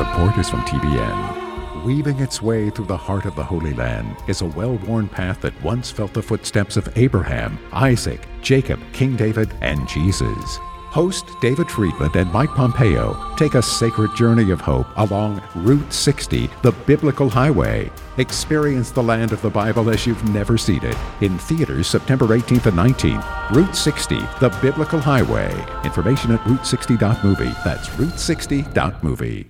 Support 0.00 0.38
is 0.38 0.48
from 0.48 0.62
TBN. 0.62 1.84
Weaving 1.84 2.20
its 2.20 2.40
way 2.40 2.70
through 2.70 2.86
the 2.86 2.96
heart 2.96 3.26
of 3.26 3.36
the 3.36 3.44
Holy 3.44 3.74
Land 3.74 4.16
is 4.28 4.40
a 4.40 4.46
well 4.46 4.76
worn 4.78 5.06
path 5.06 5.42
that 5.42 5.62
once 5.62 5.90
felt 5.90 6.14
the 6.14 6.22
footsteps 6.22 6.78
of 6.78 6.88
Abraham, 6.96 7.58
Isaac, 7.70 8.26
Jacob, 8.40 8.80
King 8.94 9.14
David, 9.14 9.52
and 9.60 9.86
Jesus. 9.86 10.56
Host 10.88 11.26
David 11.42 11.70
Friedman 11.70 12.12
and 12.14 12.32
Mike 12.32 12.48
Pompeo 12.48 13.34
take 13.36 13.52
a 13.52 13.62
sacred 13.62 14.16
journey 14.16 14.50
of 14.50 14.62
hope 14.62 14.86
along 14.96 15.42
Route 15.54 15.92
60, 15.92 16.48
the 16.62 16.72
biblical 16.86 17.28
highway. 17.28 17.92
Experience 18.16 18.90
the 18.90 19.02
land 19.02 19.32
of 19.32 19.42
the 19.42 19.50
Bible 19.50 19.90
as 19.90 20.06
you've 20.06 20.26
never 20.30 20.56
seen 20.56 20.82
it. 20.82 20.96
In 21.20 21.36
theaters 21.36 21.88
September 21.88 22.28
18th 22.28 22.64
and 22.64 22.78
19th. 22.78 23.50
Route 23.50 23.76
60, 23.76 24.16
the 24.40 24.58
biblical 24.62 24.98
highway. 24.98 25.52
Information 25.84 26.32
at 26.32 26.40
route60.movie. 26.40 27.52
That's 27.64 27.90
route60.movie. 27.90 29.49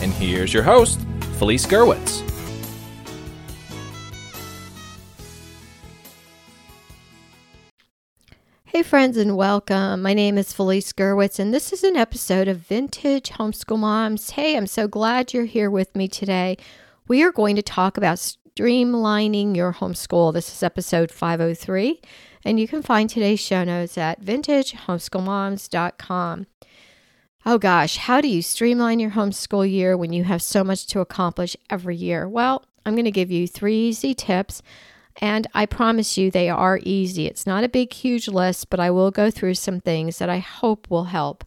And 0.00 0.12
here's 0.12 0.54
your 0.54 0.62
host, 0.62 1.00
Felice 1.38 1.66
Gerwitz. 1.66 2.22
Hey, 8.64 8.82
friends, 8.84 9.16
and 9.16 9.36
welcome. 9.36 10.02
My 10.02 10.14
name 10.14 10.38
is 10.38 10.52
Felice 10.52 10.92
Gerwitz, 10.92 11.40
and 11.40 11.52
this 11.52 11.72
is 11.72 11.82
an 11.82 11.96
episode 11.96 12.46
of 12.46 12.58
Vintage 12.58 13.30
Homeschool 13.30 13.78
Moms. 13.78 14.30
Hey, 14.30 14.56
I'm 14.56 14.68
so 14.68 14.86
glad 14.86 15.32
you're 15.32 15.46
here 15.46 15.68
with 15.68 15.96
me 15.96 16.06
today. 16.06 16.56
We 17.08 17.24
are 17.24 17.32
going 17.32 17.56
to 17.56 17.62
talk 17.62 17.96
about 17.96 18.18
streamlining 18.18 19.56
your 19.56 19.72
homeschool. 19.72 20.32
This 20.32 20.52
is 20.52 20.62
episode 20.62 21.10
503, 21.10 22.00
and 22.44 22.60
you 22.60 22.68
can 22.68 22.82
find 22.82 23.10
today's 23.10 23.40
show 23.40 23.64
notes 23.64 23.98
at 23.98 24.22
vintagehomeschoolmoms.com. 24.22 26.46
Oh 27.50 27.56
gosh, 27.56 27.96
how 27.96 28.20
do 28.20 28.28
you 28.28 28.42
streamline 28.42 29.00
your 29.00 29.12
homeschool 29.12 29.72
year 29.72 29.96
when 29.96 30.12
you 30.12 30.22
have 30.24 30.42
so 30.42 30.62
much 30.62 30.86
to 30.88 31.00
accomplish 31.00 31.56
every 31.70 31.96
year? 31.96 32.28
Well, 32.28 32.62
I'm 32.84 32.92
going 32.92 33.06
to 33.06 33.10
give 33.10 33.30
you 33.30 33.48
three 33.48 33.88
easy 33.88 34.12
tips 34.12 34.60
and 35.16 35.46
I 35.54 35.64
promise 35.64 36.18
you, 36.18 36.30
they 36.30 36.50
are 36.50 36.78
easy. 36.82 37.26
It's 37.26 37.46
not 37.46 37.64
a 37.64 37.68
big, 37.70 37.94
huge 37.94 38.28
list, 38.28 38.68
but 38.68 38.80
I 38.80 38.90
will 38.90 39.10
go 39.10 39.30
through 39.30 39.54
some 39.54 39.80
things 39.80 40.18
that 40.18 40.28
I 40.28 40.40
hope 40.40 40.90
will 40.90 41.04
help. 41.04 41.42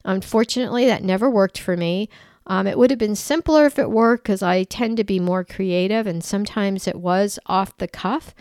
Unfortunately, 0.05 0.85
that 0.85 1.03
never 1.03 1.29
worked 1.29 1.59
for 1.59 1.75
me. 1.75 2.09
Um, 2.47 2.65
it 2.65 2.77
would 2.77 2.89
have 2.89 2.99
been 2.99 3.15
simpler 3.15 3.65
if 3.65 3.77
it 3.77 3.91
worked 3.91 4.23
because 4.23 4.41
I 4.41 4.63
tend 4.63 4.97
to 4.97 5.03
be 5.03 5.19
more 5.19 5.43
creative, 5.43 6.07
and 6.07 6.23
sometimes 6.23 6.87
it 6.87 6.95
was 6.95 7.37
off 7.45 7.77
the 7.77 7.89
cuff. 7.89 8.33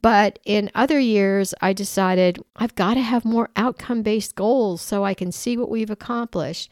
But 0.00 0.38
in 0.44 0.70
other 0.76 1.00
years, 1.00 1.54
I 1.60 1.72
decided 1.72 2.38
I've 2.54 2.74
got 2.76 2.94
to 2.94 3.00
have 3.00 3.24
more 3.24 3.50
outcome 3.56 4.02
based 4.02 4.36
goals 4.36 4.80
so 4.80 5.04
I 5.04 5.14
can 5.14 5.32
see 5.32 5.56
what 5.56 5.70
we've 5.70 5.90
accomplished. 5.90 6.70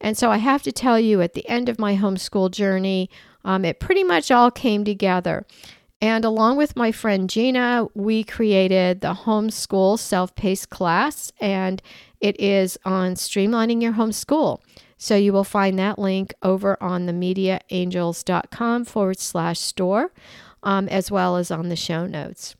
And 0.00 0.16
so 0.16 0.30
I 0.30 0.38
have 0.38 0.62
to 0.62 0.72
tell 0.72 0.98
you, 0.98 1.20
at 1.20 1.34
the 1.34 1.48
end 1.48 1.68
of 1.68 1.78
my 1.78 1.96
homeschool 1.96 2.50
journey, 2.50 3.10
um, 3.44 3.64
it 3.64 3.80
pretty 3.80 4.04
much 4.04 4.30
all 4.30 4.50
came 4.50 4.84
together. 4.84 5.46
And 6.00 6.24
along 6.24 6.56
with 6.56 6.74
my 6.74 6.90
friend 6.90 7.30
Gina, 7.30 7.86
we 7.94 8.24
created 8.24 9.00
the 9.00 9.14
homeschool 9.14 9.98
self 9.98 10.34
paced 10.34 10.68
class, 10.68 11.30
and 11.40 11.80
it 12.20 12.38
is 12.40 12.76
on 12.84 13.14
streamlining 13.14 13.80
your 13.80 13.92
homeschool. 13.92 14.60
So 14.98 15.14
you 15.16 15.32
will 15.32 15.44
find 15.44 15.78
that 15.78 15.98
link 15.98 16.34
over 16.42 16.80
on 16.82 17.06
the 17.06 17.12
mediaangels.com 17.12 18.84
forward 18.84 19.18
slash 19.18 19.60
store, 19.60 20.12
um, 20.62 20.88
as 20.88 21.10
well 21.10 21.36
as 21.36 21.50
on 21.50 21.68
the 21.68 21.76
show 21.76 22.06
notes. 22.06 22.56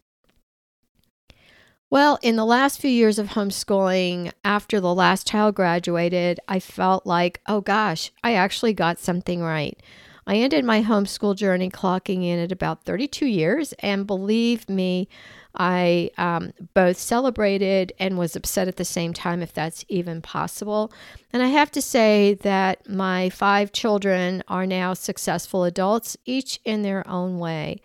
Well, 1.90 2.18
in 2.22 2.36
the 2.36 2.46
last 2.46 2.80
few 2.80 2.90
years 2.90 3.18
of 3.18 3.28
homeschooling, 3.28 4.32
after 4.44 4.80
the 4.80 4.94
last 4.94 5.26
child 5.26 5.54
graduated, 5.54 6.40
I 6.48 6.58
felt 6.58 7.06
like, 7.06 7.40
oh 7.46 7.60
gosh, 7.60 8.10
I 8.24 8.32
actually 8.34 8.72
got 8.72 8.98
something 8.98 9.42
right. 9.42 9.78
I 10.26 10.36
ended 10.36 10.64
my 10.64 10.82
homeschool 10.82 11.36
journey 11.36 11.70
clocking 11.70 12.24
in 12.24 12.38
at 12.38 12.52
about 12.52 12.84
32 12.84 13.26
years, 13.26 13.72
and 13.80 14.06
believe 14.06 14.68
me, 14.68 15.08
I 15.54 16.10
um, 16.16 16.52
both 16.74 16.96
celebrated 16.96 17.92
and 17.98 18.16
was 18.16 18.36
upset 18.36 18.68
at 18.68 18.76
the 18.76 18.84
same 18.84 19.12
time, 19.12 19.42
if 19.42 19.52
that's 19.52 19.84
even 19.88 20.22
possible. 20.22 20.92
And 21.32 21.42
I 21.42 21.48
have 21.48 21.70
to 21.72 21.82
say 21.82 22.34
that 22.42 22.88
my 22.88 23.30
five 23.30 23.72
children 23.72 24.42
are 24.48 24.66
now 24.66 24.94
successful 24.94 25.64
adults, 25.64 26.16
each 26.24 26.60
in 26.64 26.82
their 26.82 27.06
own 27.08 27.38
way. 27.38 27.82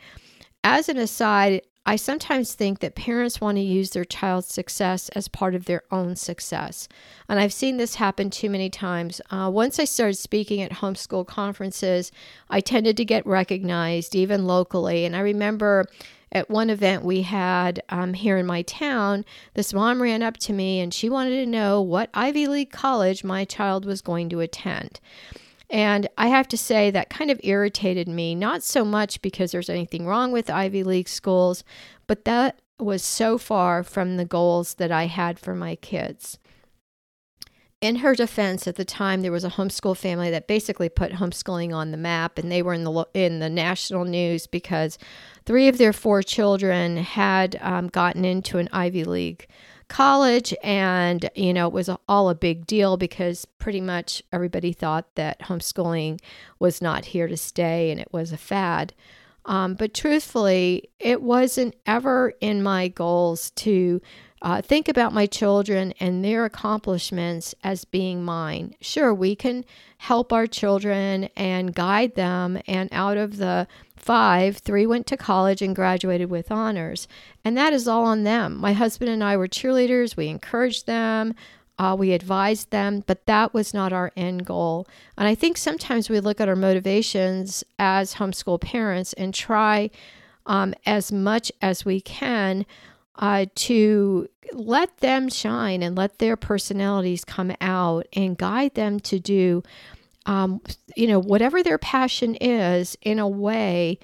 As 0.64 0.90
an 0.90 0.98
aside, 0.98 1.62
I 1.90 1.96
sometimes 1.96 2.54
think 2.54 2.80
that 2.80 2.96
parents 2.96 3.40
want 3.40 3.56
to 3.56 3.64
use 3.64 3.92
their 3.92 4.04
child's 4.04 4.54
success 4.54 5.08
as 5.10 5.30
part 5.30 5.56
of 5.56 5.66
their 5.66 5.84
own 5.90 6.18
success. 6.18 6.90
And 7.30 7.40
I've 7.40 7.54
seen 7.54 7.78
this 7.78 7.96
happen 7.96 8.30
too 8.30 8.50
many 8.50 8.70
times. 8.70 9.22
Uh, 9.32 9.50
once 9.54 9.80
I 9.80 9.86
started 9.86 10.18
speaking 10.18 10.62
at 10.62 10.74
homeschool 10.74 11.26
conferences, 11.26 12.12
I 12.50 12.60
tended 12.60 12.98
to 12.98 13.06
get 13.06 13.26
recognized, 13.26 14.16
even 14.16 14.46
locally. 14.46 15.06
And 15.06 15.16
I 15.16 15.22
remember 15.22 15.86
at 16.34 16.50
one 16.50 16.70
event 16.70 17.06
we 17.06 17.22
had 17.22 17.82
um, 17.88 18.14
here 18.14 18.36
in 18.36 18.46
my 18.46 18.64
town, 18.64 19.24
this 19.54 19.74
mom 19.74 20.02
ran 20.02 20.22
up 20.22 20.36
to 20.40 20.52
me 20.52 20.82
and 20.82 20.94
she 20.94 21.10
wanted 21.10 21.38
to 21.38 21.46
know 21.46 21.82
what 21.82 22.10
Ivy 22.14 22.48
League 22.48 22.72
college 22.72 23.24
my 23.24 23.46
child 23.46 23.86
was 23.86 24.02
going 24.02 24.28
to 24.32 24.42
attend. 24.42 25.00
And 25.70 26.08
I 26.18 26.28
have 26.28 26.48
to 26.50 26.58
say 26.58 26.92
that 26.92 27.10
kind 27.10 27.30
of 27.30 27.42
irritated 27.44 28.08
me, 28.08 28.36
not 28.36 28.64
so 28.64 28.86
much 28.86 29.22
because 29.22 29.52
there's 29.52 29.70
anything 29.70 30.06
wrong 30.06 30.32
with 30.32 30.50
Ivy 30.50 30.84
League 30.84 31.10
schools, 31.10 31.64
but 32.08 32.26
that 32.26 32.62
was 32.80 33.04
so 33.04 33.38
far 33.38 33.84
from 33.84 34.18
the 34.18 34.26
goals 34.26 34.76
that 34.76 34.92
I 34.92 35.08
had 35.08 35.40
for 35.40 35.54
my 35.54 35.76
kids. 35.76 36.38
In 37.80 37.98
her 37.98 38.16
defense, 38.16 38.68
at 38.68 38.76
the 38.76 38.86
time 38.86 39.22
there 39.22 39.32
was 39.32 39.44
a 39.44 39.52
homeschool 39.52 39.96
family 39.96 40.32
that 40.32 40.48
basically 40.48 40.90
put 40.90 41.14
homeschooling 41.14 41.76
on 41.76 41.92
the 41.92 41.98
map, 41.98 42.40
and 42.40 42.52
they 42.52 42.64
were 42.64 42.74
in 42.74 42.84
the 42.84 43.08
in 43.14 43.38
the 43.38 43.50
national 43.50 44.04
news 44.04 44.48
because 44.48 44.98
three 45.46 45.68
of 45.68 45.78
their 45.78 45.94
four 45.94 46.24
children 46.24 46.98
had 46.98 47.60
um, 47.62 47.88
gotten 47.90 48.26
into 48.26 48.58
an 48.58 48.68
Ivy 48.72 49.04
League 49.04 49.48
college 49.88 50.54
and 50.64 51.30
you 51.36 51.54
know 51.54 51.68
it 51.68 51.74
was 51.74 51.90
all 52.08 52.30
a 52.30 52.36
big 52.36 52.68
deal 52.68 52.98
because 52.98 53.46
pretty 53.58 53.82
much 53.82 54.22
everybody 54.34 54.74
thought 54.74 55.06
that 55.16 55.40
homeschooling 55.42 56.20
was 56.60 56.82
not 56.82 57.06
here 57.06 57.28
to 57.28 57.38
stay 57.38 57.90
and 57.92 58.00
it 58.00 58.12
was 58.12 58.32
a 58.32 58.38
fad 58.38 58.94
um, 59.46 59.76
but 59.76 59.94
truthfully 59.94 60.90
it 61.00 61.22
wasn't 61.22 61.74
ever 61.86 62.34
in 62.42 62.62
my 62.62 62.90
goals 62.90 63.52
to 63.52 64.02
uh, 64.42 64.62
think 64.62 64.88
about 64.88 65.14
my 65.14 65.26
children 65.26 65.94
and 66.00 66.24
their 66.24 66.46
accomplishments 66.46 67.56
as 67.64 67.86
being 67.86 68.24
mine. 68.24 68.76
Sure, 68.82 69.14
we 69.14 69.36
can 69.36 69.66
help 69.98 70.32
our 70.32 70.46
children 70.46 71.30
and 71.36 71.74
guide 71.74 72.14
them, 72.16 72.60
and 72.68 72.88
out 72.92 73.18
of 73.18 73.38
the 73.38 73.68
five, 73.98 74.58
three 74.58 74.86
went 74.86 75.08
to 75.08 75.18
college 75.18 75.62
and 75.62 75.76
graduated 75.76 76.30
with 76.30 76.52
honors. 76.52 77.08
And 77.44 77.58
that 77.58 77.74
is 77.74 77.88
all 77.88 78.06
on 78.06 78.24
them. 78.24 78.58
My 78.58 78.74
husband 78.74 79.10
and 79.10 79.24
I 79.24 79.36
were 79.38 79.48
cheerleaders. 79.48 80.16
We 80.16 80.28
encouraged 80.28 80.86
them, 80.86 81.36
uh, 81.80 81.96
we 81.98 82.14
advised 82.14 82.72
them, 82.72 83.04
but 83.06 83.26
that 83.28 83.54
was 83.54 83.74
not 83.74 83.94
our 83.94 84.12
end 84.16 84.46
goal. 84.46 84.88
And 85.18 85.28
I 85.28 85.36
think 85.36 85.58
sometimes 85.58 86.10
we 86.10 86.20
look 86.20 86.42
at 86.42 86.50
our 86.50 86.56
motivations 86.56 87.64
as 87.78 88.16
homeschool 88.16 88.62
parents 88.62 89.14
and 89.14 89.34
try 89.34 89.92
um, 90.48 90.74
as 90.86 91.12
much 91.12 91.52
as 91.62 91.86
we 91.86 92.02
can 92.02 92.66
uh, 93.18 93.46
to 93.56 94.28
let 94.54 94.98
them 94.98 95.30
shine 95.30 95.84
and 95.84 95.96
let 95.98 96.20
their 96.20 96.36
personalities 96.36 97.26
come 97.26 97.54
out 97.62 98.08
and 98.14 98.38
guide 98.38 98.74
them 98.76 99.00
to 99.02 99.20
do 99.20 99.62
um, 100.28 100.62
you 100.96 101.08
know, 101.08 101.20
whatever 101.20 101.64
their 101.64 101.78
passion 101.78 102.36
is 102.36 102.98
in 103.02 103.18
a 103.18 103.28
way 103.28 103.98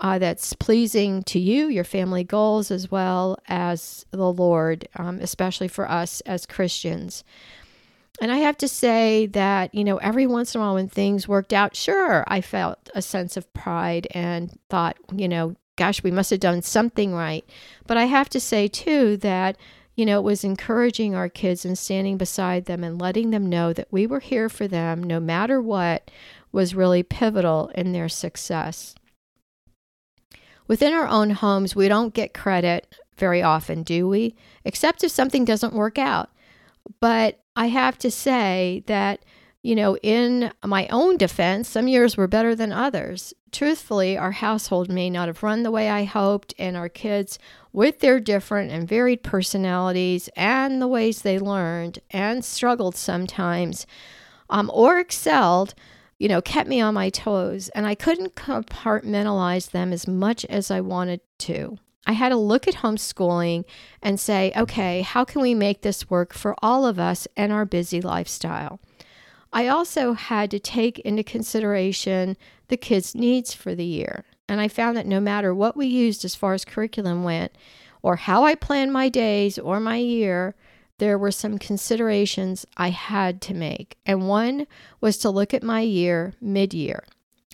uh, 0.00 0.18
that's 0.18 0.52
pleasing 0.54 1.22
to 1.24 1.38
you, 1.38 1.66
your 1.66 1.84
family 1.84 2.24
goals, 2.24 2.70
as 2.70 2.90
well 2.90 3.38
as 3.48 4.06
the 4.10 4.32
Lord, 4.32 4.88
um, 4.96 5.18
especially 5.20 5.68
for 5.68 5.90
us 5.90 6.20
as 6.22 6.46
Christians. 6.46 7.24
And 8.20 8.30
I 8.30 8.38
have 8.38 8.56
to 8.58 8.68
say 8.68 9.26
that, 9.26 9.74
you 9.74 9.82
know, 9.82 9.96
every 9.96 10.26
once 10.26 10.54
in 10.54 10.60
a 10.60 10.64
while 10.64 10.74
when 10.74 10.88
things 10.88 11.26
worked 11.26 11.52
out, 11.52 11.74
sure, 11.74 12.24
I 12.28 12.40
felt 12.40 12.88
a 12.94 13.02
sense 13.02 13.36
of 13.36 13.52
pride 13.52 14.06
and 14.12 14.56
thought, 14.70 14.96
you 15.12 15.28
know, 15.28 15.56
gosh, 15.76 16.02
we 16.04 16.12
must 16.12 16.30
have 16.30 16.38
done 16.40 16.62
something 16.62 17.12
right. 17.12 17.44
But 17.86 17.96
I 17.96 18.04
have 18.04 18.28
to 18.30 18.40
say, 18.40 18.68
too, 18.68 19.16
that 19.18 19.56
you 19.94 20.04
know, 20.04 20.18
it 20.18 20.24
was 20.24 20.44
encouraging 20.44 21.14
our 21.14 21.28
kids 21.28 21.64
and 21.64 21.78
standing 21.78 22.16
beside 22.16 22.64
them 22.64 22.82
and 22.82 23.00
letting 23.00 23.30
them 23.30 23.48
know 23.48 23.72
that 23.72 23.88
we 23.90 24.06
were 24.06 24.20
here 24.20 24.48
for 24.48 24.66
them 24.66 25.02
no 25.02 25.20
matter 25.20 25.60
what 25.60 26.10
was 26.50 26.74
really 26.74 27.02
pivotal 27.02 27.70
in 27.74 27.92
their 27.92 28.08
success. 28.08 28.94
Within 30.66 30.92
our 30.92 31.06
own 31.06 31.30
homes, 31.30 31.76
we 31.76 31.88
don't 31.88 32.14
get 32.14 32.34
credit 32.34 32.94
very 33.18 33.42
often, 33.42 33.82
do 33.82 34.08
we? 34.08 34.34
Except 34.64 35.04
if 35.04 35.10
something 35.10 35.44
doesn't 35.44 35.74
work 35.74 35.98
out. 35.98 36.30
But 37.00 37.40
I 37.54 37.66
have 37.66 37.98
to 37.98 38.10
say 38.10 38.82
that, 38.86 39.24
you 39.64 39.74
know, 39.74 39.96
in 40.02 40.52
my 40.62 40.86
own 40.88 41.16
defense, 41.16 41.70
some 41.70 41.88
years 41.88 42.18
were 42.18 42.28
better 42.28 42.54
than 42.54 42.70
others. 42.70 43.32
Truthfully, 43.50 44.14
our 44.14 44.32
household 44.32 44.90
may 44.90 45.08
not 45.08 45.26
have 45.26 45.42
run 45.42 45.62
the 45.62 45.70
way 45.70 45.88
I 45.88 46.04
hoped, 46.04 46.52
and 46.58 46.76
our 46.76 46.90
kids 46.90 47.38
with 47.72 48.00
their 48.00 48.20
different 48.20 48.70
and 48.70 48.86
varied 48.86 49.22
personalities 49.22 50.28
and 50.36 50.82
the 50.82 50.86
ways 50.86 51.22
they 51.22 51.38
learned 51.38 51.98
and 52.10 52.44
struggled 52.44 52.94
sometimes 52.94 53.86
um, 54.50 54.70
or 54.74 54.98
excelled, 54.98 55.72
you 56.18 56.28
know, 56.28 56.42
kept 56.42 56.68
me 56.68 56.82
on 56.82 56.92
my 56.92 57.08
toes. 57.08 57.70
And 57.70 57.86
I 57.86 57.94
couldn't 57.94 58.34
compartmentalize 58.34 59.70
them 59.70 59.94
as 59.94 60.06
much 60.06 60.44
as 60.44 60.70
I 60.70 60.82
wanted 60.82 61.22
to. 61.38 61.78
I 62.06 62.12
had 62.12 62.28
to 62.28 62.36
look 62.36 62.68
at 62.68 62.74
homeschooling 62.74 63.64
and 64.02 64.20
say, 64.20 64.52
okay, 64.54 65.00
how 65.00 65.24
can 65.24 65.40
we 65.40 65.54
make 65.54 65.80
this 65.80 66.10
work 66.10 66.34
for 66.34 66.54
all 66.62 66.84
of 66.84 66.98
us 66.98 67.26
and 67.34 67.50
our 67.50 67.64
busy 67.64 68.02
lifestyle? 68.02 68.78
I 69.54 69.68
also 69.68 70.14
had 70.14 70.50
to 70.50 70.58
take 70.58 70.98
into 70.98 71.22
consideration 71.22 72.36
the 72.66 72.76
kids' 72.76 73.14
needs 73.14 73.54
for 73.54 73.74
the 73.74 73.84
year. 73.84 74.24
And 74.48 74.60
I 74.60 74.66
found 74.66 74.96
that 74.96 75.06
no 75.06 75.20
matter 75.20 75.54
what 75.54 75.76
we 75.76 75.86
used 75.86 76.24
as 76.24 76.34
far 76.34 76.54
as 76.54 76.64
curriculum 76.64 77.22
went, 77.22 77.52
or 78.02 78.16
how 78.16 78.44
I 78.44 78.56
planned 78.56 78.92
my 78.92 79.08
days 79.08 79.56
or 79.56 79.78
my 79.78 79.96
year, 79.96 80.56
there 80.98 81.16
were 81.16 81.30
some 81.30 81.58
considerations 81.58 82.66
I 82.76 82.90
had 82.90 83.40
to 83.42 83.54
make. 83.54 83.96
And 84.04 84.28
one 84.28 84.66
was 85.00 85.18
to 85.18 85.30
look 85.30 85.54
at 85.54 85.62
my 85.62 85.80
year 85.80 86.34
mid 86.40 86.74
year. 86.74 87.04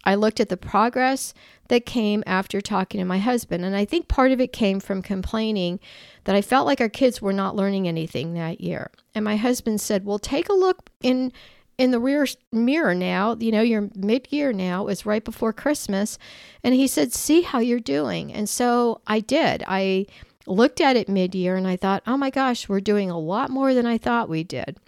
I 0.02 0.14
looked 0.14 0.40
at 0.40 0.48
the 0.48 0.56
progress 0.56 1.34
that 1.68 1.84
came 1.84 2.24
after 2.26 2.62
talking 2.62 2.98
to 3.00 3.04
my 3.04 3.18
husband. 3.18 3.64
And 3.64 3.76
I 3.76 3.84
think 3.84 4.08
part 4.08 4.32
of 4.32 4.40
it 4.40 4.52
came 4.52 4.80
from 4.80 5.02
complaining 5.02 5.78
that 6.24 6.34
I 6.34 6.40
felt 6.40 6.66
like 6.66 6.80
our 6.80 6.88
kids 6.88 7.20
were 7.20 7.34
not 7.34 7.54
learning 7.54 7.86
anything 7.86 8.32
that 8.34 8.62
year. 8.62 8.90
And 9.14 9.24
my 9.24 9.36
husband 9.36 9.80
said, 9.82 10.06
Well, 10.06 10.18
take 10.18 10.48
a 10.48 10.54
look 10.54 10.88
in 11.02 11.32
in 11.80 11.92
the 11.92 11.98
rear 11.98 12.26
mirror 12.52 12.94
now, 12.94 13.34
you 13.40 13.50
know, 13.50 13.62
you're 13.62 13.88
mid 13.96 14.28
year 14.30 14.52
now, 14.52 14.82
it 14.82 14.84
was 14.84 15.06
right 15.06 15.24
before 15.24 15.50
Christmas. 15.50 16.18
And 16.62 16.74
he 16.74 16.86
said, 16.86 17.14
See 17.14 17.40
how 17.40 17.58
you're 17.58 17.80
doing. 17.80 18.30
And 18.34 18.50
so 18.50 19.00
I 19.06 19.20
did. 19.20 19.64
I 19.66 20.04
looked 20.46 20.82
at 20.82 20.96
it 20.96 21.08
mid 21.08 21.34
year 21.34 21.56
and 21.56 21.66
I 21.66 21.76
thought, 21.76 22.02
Oh 22.06 22.18
my 22.18 22.28
gosh, 22.28 22.68
we're 22.68 22.80
doing 22.80 23.10
a 23.10 23.18
lot 23.18 23.48
more 23.48 23.72
than 23.72 23.86
I 23.86 23.96
thought 23.96 24.28
we 24.28 24.44
did. 24.44 24.78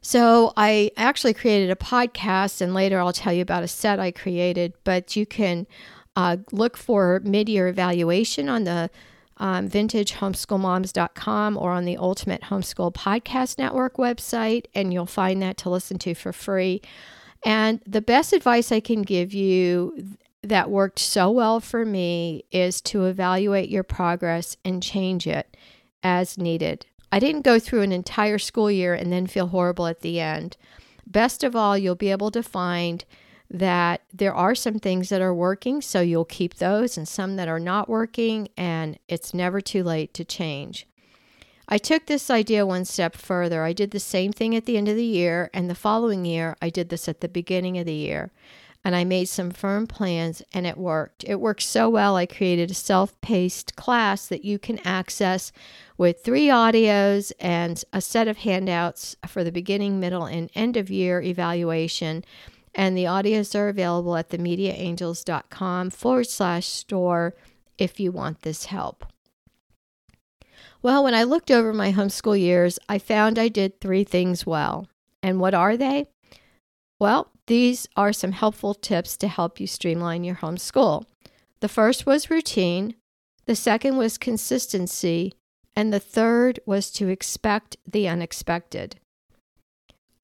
So 0.00 0.54
I 0.56 0.90
actually 0.96 1.34
created 1.34 1.70
a 1.70 1.76
podcast, 1.76 2.62
and 2.62 2.72
later 2.72 2.98
I'll 2.98 3.12
tell 3.12 3.32
you 3.34 3.42
about 3.42 3.62
a 3.62 3.68
set 3.68 4.00
I 4.00 4.10
created. 4.10 4.72
But 4.84 5.16
you 5.16 5.26
can 5.26 5.66
uh, 6.16 6.38
look 6.50 6.78
for 6.78 7.20
mid 7.24 7.50
year 7.50 7.68
evaluation 7.68 8.48
on 8.48 8.64
the 8.64 8.90
um, 9.38 9.68
vintagehomeschoolmoms.com 9.68 11.56
or 11.56 11.72
on 11.72 11.84
the 11.84 11.96
Ultimate 11.96 12.42
Homeschool 12.42 12.94
Podcast 12.94 13.58
Network 13.58 13.96
website, 13.96 14.66
and 14.74 14.92
you'll 14.92 15.06
find 15.06 15.42
that 15.42 15.56
to 15.58 15.70
listen 15.70 15.98
to 16.00 16.14
for 16.14 16.32
free. 16.32 16.80
And 17.44 17.80
the 17.86 18.02
best 18.02 18.32
advice 18.32 18.70
I 18.70 18.80
can 18.80 19.02
give 19.02 19.34
you 19.34 20.16
that 20.42 20.70
worked 20.70 20.98
so 20.98 21.30
well 21.30 21.60
for 21.60 21.84
me 21.84 22.44
is 22.50 22.80
to 22.82 23.04
evaluate 23.04 23.68
your 23.68 23.84
progress 23.84 24.56
and 24.64 24.82
change 24.82 25.26
it 25.26 25.56
as 26.02 26.36
needed. 26.36 26.86
I 27.12 27.18
didn't 27.18 27.42
go 27.42 27.58
through 27.58 27.82
an 27.82 27.92
entire 27.92 28.38
school 28.38 28.70
year 28.70 28.94
and 28.94 29.12
then 29.12 29.26
feel 29.26 29.48
horrible 29.48 29.86
at 29.86 30.00
the 30.00 30.18
end. 30.18 30.56
Best 31.06 31.44
of 31.44 31.54
all, 31.54 31.76
you'll 31.76 31.94
be 31.94 32.10
able 32.10 32.30
to 32.30 32.42
find 32.42 33.04
that 33.52 34.00
there 34.12 34.34
are 34.34 34.54
some 34.54 34.78
things 34.78 35.10
that 35.10 35.20
are 35.20 35.34
working, 35.34 35.82
so 35.82 36.00
you'll 36.00 36.24
keep 36.24 36.54
those, 36.54 36.96
and 36.96 37.06
some 37.06 37.36
that 37.36 37.48
are 37.48 37.60
not 37.60 37.88
working, 37.88 38.48
and 38.56 38.98
it's 39.08 39.34
never 39.34 39.60
too 39.60 39.84
late 39.84 40.14
to 40.14 40.24
change. 40.24 40.86
I 41.68 41.76
took 41.76 42.06
this 42.06 42.30
idea 42.30 42.66
one 42.66 42.86
step 42.86 43.14
further. 43.14 43.62
I 43.62 43.74
did 43.74 43.90
the 43.90 44.00
same 44.00 44.32
thing 44.32 44.56
at 44.56 44.64
the 44.64 44.78
end 44.78 44.88
of 44.88 44.96
the 44.96 45.04
year, 45.04 45.50
and 45.52 45.68
the 45.68 45.74
following 45.74 46.24
year, 46.24 46.56
I 46.62 46.70
did 46.70 46.88
this 46.88 47.08
at 47.08 47.20
the 47.20 47.28
beginning 47.28 47.76
of 47.78 47.84
the 47.84 47.92
year. 47.92 48.30
And 48.84 48.96
I 48.96 49.04
made 49.04 49.28
some 49.28 49.52
firm 49.52 49.86
plans, 49.86 50.42
and 50.52 50.66
it 50.66 50.76
worked. 50.76 51.22
It 51.28 51.36
worked 51.36 51.62
so 51.62 51.88
well, 51.88 52.16
I 52.16 52.26
created 52.26 52.72
a 52.72 52.74
self 52.74 53.20
paced 53.20 53.76
class 53.76 54.26
that 54.26 54.44
you 54.44 54.58
can 54.58 54.80
access 54.84 55.52
with 55.96 56.24
three 56.24 56.46
audios 56.46 57.30
and 57.38 57.84
a 57.92 58.00
set 58.00 58.26
of 58.26 58.38
handouts 58.38 59.14
for 59.28 59.44
the 59.44 59.52
beginning, 59.52 60.00
middle, 60.00 60.24
and 60.24 60.50
end 60.56 60.76
of 60.76 60.90
year 60.90 61.22
evaluation 61.22 62.24
and 62.74 62.96
the 62.96 63.04
audios 63.04 63.54
are 63.54 63.68
available 63.68 64.16
at 64.16 64.30
themediaangels.com 64.30 65.90
forward 65.90 66.28
slash 66.28 66.66
store 66.66 67.34
if 67.78 68.00
you 68.00 68.12
want 68.12 68.42
this 68.42 68.66
help. 68.66 69.06
Well, 70.82 71.04
when 71.04 71.14
I 71.14 71.22
looked 71.22 71.50
over 71.50 71.72
my 71.72 71.92
homeschool 71.92 72.38
years, 72.38 72.78
I 72.88 72.98
found 72.98 73.38
I 73.38 73.48
did 73.48 73.80
three 73.80 74.04
things 74.04 74.44
well. 74.44 74.88
And 75.22 75.38
what 75.38 75.54
are 75.54 75.76
they? 75.76 76.06
Well, 76.98 77.30
these 77.46 77.88
are 77.96 78.12
some 78.12 78.32
helpful 78.32 78.74
tips 78.74 79.16
to 79.18 79.28
help 79.28 79.60
you 79.60 79.66
streamline 79.66 80.24
your 80.24 80.36
homeschool. 80.36 81.04
The 81.60 81.68
first 81.68 82.06
was 82.06 82.30
routine, 82.30 82.96
the 83.46 83.54
second 83.56 83.96
was 83.96 84.18
consistency, 84.18 85.32
and 85.76 85.92
the 85.92 86.00
third 86.00 86.60
was 86.66 86.90
to 86.92 87.08
expect 87.08 87.76
the 87.86 88.08
unexpected. 88.08 88.96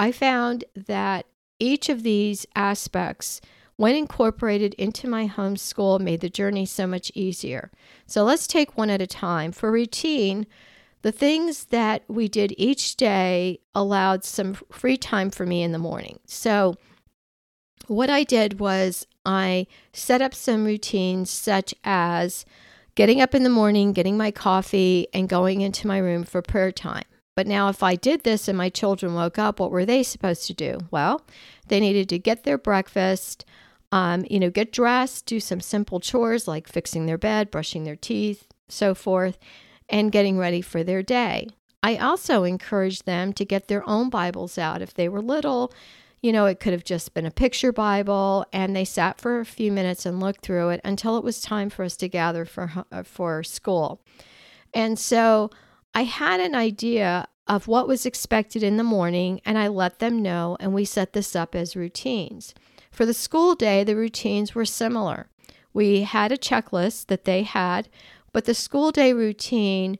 I 0.00 0.12
found 0.12 0.64
that 0.74 1.26
each 1.58 1.88
of 1.88 2.02
these 2.02 2.46
aspects, 2.54 3.40
when 3.76 3.94
incorporated 3.94 4.74
into 4.74 5.08
my 5.08 5.28
homeschool, 5.28 6.00
made 6.00 6.20
the 6.20 6.28
journey 6.28 6.66
so 6.66 6.86
much 6.86 7.12
easier. 7.14 7.70
So 8.06 8.24
let's 8.24 8.46
take 8.46 8.76
one 8.76 8.90
at 8.90 9.02
a 9.02 9.06
time. 9.06 9.52
For 9.52 9.70
routine, 9.70 10.46
the 11.02 11.12
things 11.12 11.66
that 11.66 12.02
we 12.08 12.28
did 12.28 12.52
each 12.58 12.96
day 12.96 13.60
allowed 13.74 14.24
some 14.24 14.54
free 14.72 14.96
time 14.96 15.30
for 15.30 15.46
me 15.46 15.62
in 15.62 15.72
the 15.72 15.78
morning. 15.78 16.18
So, 16.26 16.74
what 17.86 18.10
I 18.10 18.24
did 18.24 18.58
was 18.58 19.06
I 19.24 19.66
set 19.92 20.20
up 20.20 20.34
some 20.34 20.64
routines 20.64 21.30
such 21.30 21.74
as 21.84 22.44
getting 22.96 23.20
up 23.20 23.34
in 23.34 23.44
the 23.44 23.48
morning, 23.48 23.92
getting 23.92 24.16
my 24.16 24.30
coffee, 24.30 25.06
and 25.14 25.28
going 25.28 25.60
into 25.60 25.86
my 25.86 25.98
room 25.98 26.24
for 26.24 26.42
prayer 26.42 26.72
time. 26.72 27.04
But 27.38 27.46
now, 27.46 27.68
if 27.68 27.84
I 27.84 27.94
did 27.94 28.24
this 28.24 28.48
and 28.48 28.58
my 28.58 28.68
children 28.68 29.14
woke 29.14 29.38
up, 29.38 29.60
what 29.60 29.70
were 29.70 29.84
they 29.84 30.02
supposed 30.02 30.48
to 30.48 30.54
do? 30.54 30.78
Well, 30.90 31.24
they 31.68 31.78
needed 31.78 32.08
to 32.08 32.18
get 32.18 32.42
their 32.42 32.58
breakfast, 32.58 33.44
um, 33.92 34.24
you 34.28 34.40
know, 34.40 34.50
get 34.50 34.72
dressed, 34.72 35.26
do 35.26 35.38
some 35.38 35.60
simple 35.60 36.00
chores 36.00 36.48
like 36.48 36.66
fixing 36.66 37.06
their 37.06 37.16
bed, 37.16 37.52
brushing 37.52 37.84
their 37.84 37.94
teeth, 37.94 38.48
so 38.68 38.92
forth, 38.92 39.38
and 39.88 40.10
getting 40.10 40.36
ready 40.36 40.60
for 40.60 40.82
their 40.82 41.00
day. 41.00 41.46
I 41.80 41.98
also 41.98 42.42
encouraged 42.42 43.06
them 43.06 43.32
to 43.34 43.44
get 43.44 43.68
their 43.68 43.88
own 43.88 44.10
Bibles 44.10 44.58
out. 44.58 44.82
If 44.82 44.94
they 44.94 45.08
were 45.08 45.22
little, 45.22 45.72
you 46.20 46.32
know, 46.32 46.46
it 46.46 46.58
could 46.58 46.72
have 46.72 46.82
just 46.82 47.14
been 47.14 47.24
a 47.24 47.30
picture 47.30 47.70
Bible, 47.70 48.46
and 48.52 48.74
they 48.74 48.84
sat 48.84 49.20
for 49.20 49.38
a 49.38 49.46
few 49.46 49.70
minutes 49.70 50.04
and 50.04 50.18
looked 50.18 50.44
through 50.44 50.70
it 50.70 50.80
until 50.84 51.16
it 51.16 51.22
was 51.22 51.40
time 51.40 51.70
for 51.70 51.84
us 51.84 51.96
to 51.98 52.08
gather 52.08 52.44
for 52.44 52.84
for 53.04 53.44
school. 53.44 54.00
And 54.74 54.98
so 54.98 55.50
I 55.94 56.02
had 56.02 56.40
an 56.40 56.54
idea 56.54 57.28
of 57.46 57.66
what 57.66 57.88
was 57.88 58.04
expected 58.04 58.62
in 58.62 58.76
the 58.76 58.84
morning 58.84 59.40
and 59.44 59.56
I 59.56 59.68
let 59.68 59.98
them 59.98 60.22
know, 60.22 60.56
and 60.60 60.74
we 60.74 60.84
set 60.84 61.12
this 61.12 61.34
up 61.34 61.54
as 61.54 61.74
routines. 61.74 62.54
For 62.90 63.06
the 63.06 63.14
school 63.14 63.54
day, 63.54 63.84
the 63.84 63.96
routines 63.96 64.54
were 64.54 64.64
similar. 64.64 65.28
We 65.72 66.02
had 66.02 66.32
a 66.32 66.36
checklist 66.36 67.06
that 67.06 67.24
they 67.24 67.42
had, 67.42 67.88
but 68.32 68.44
the 68.44 68.54
school 68.54 68.90
day 68.90 69.12
routine 69.12 69.98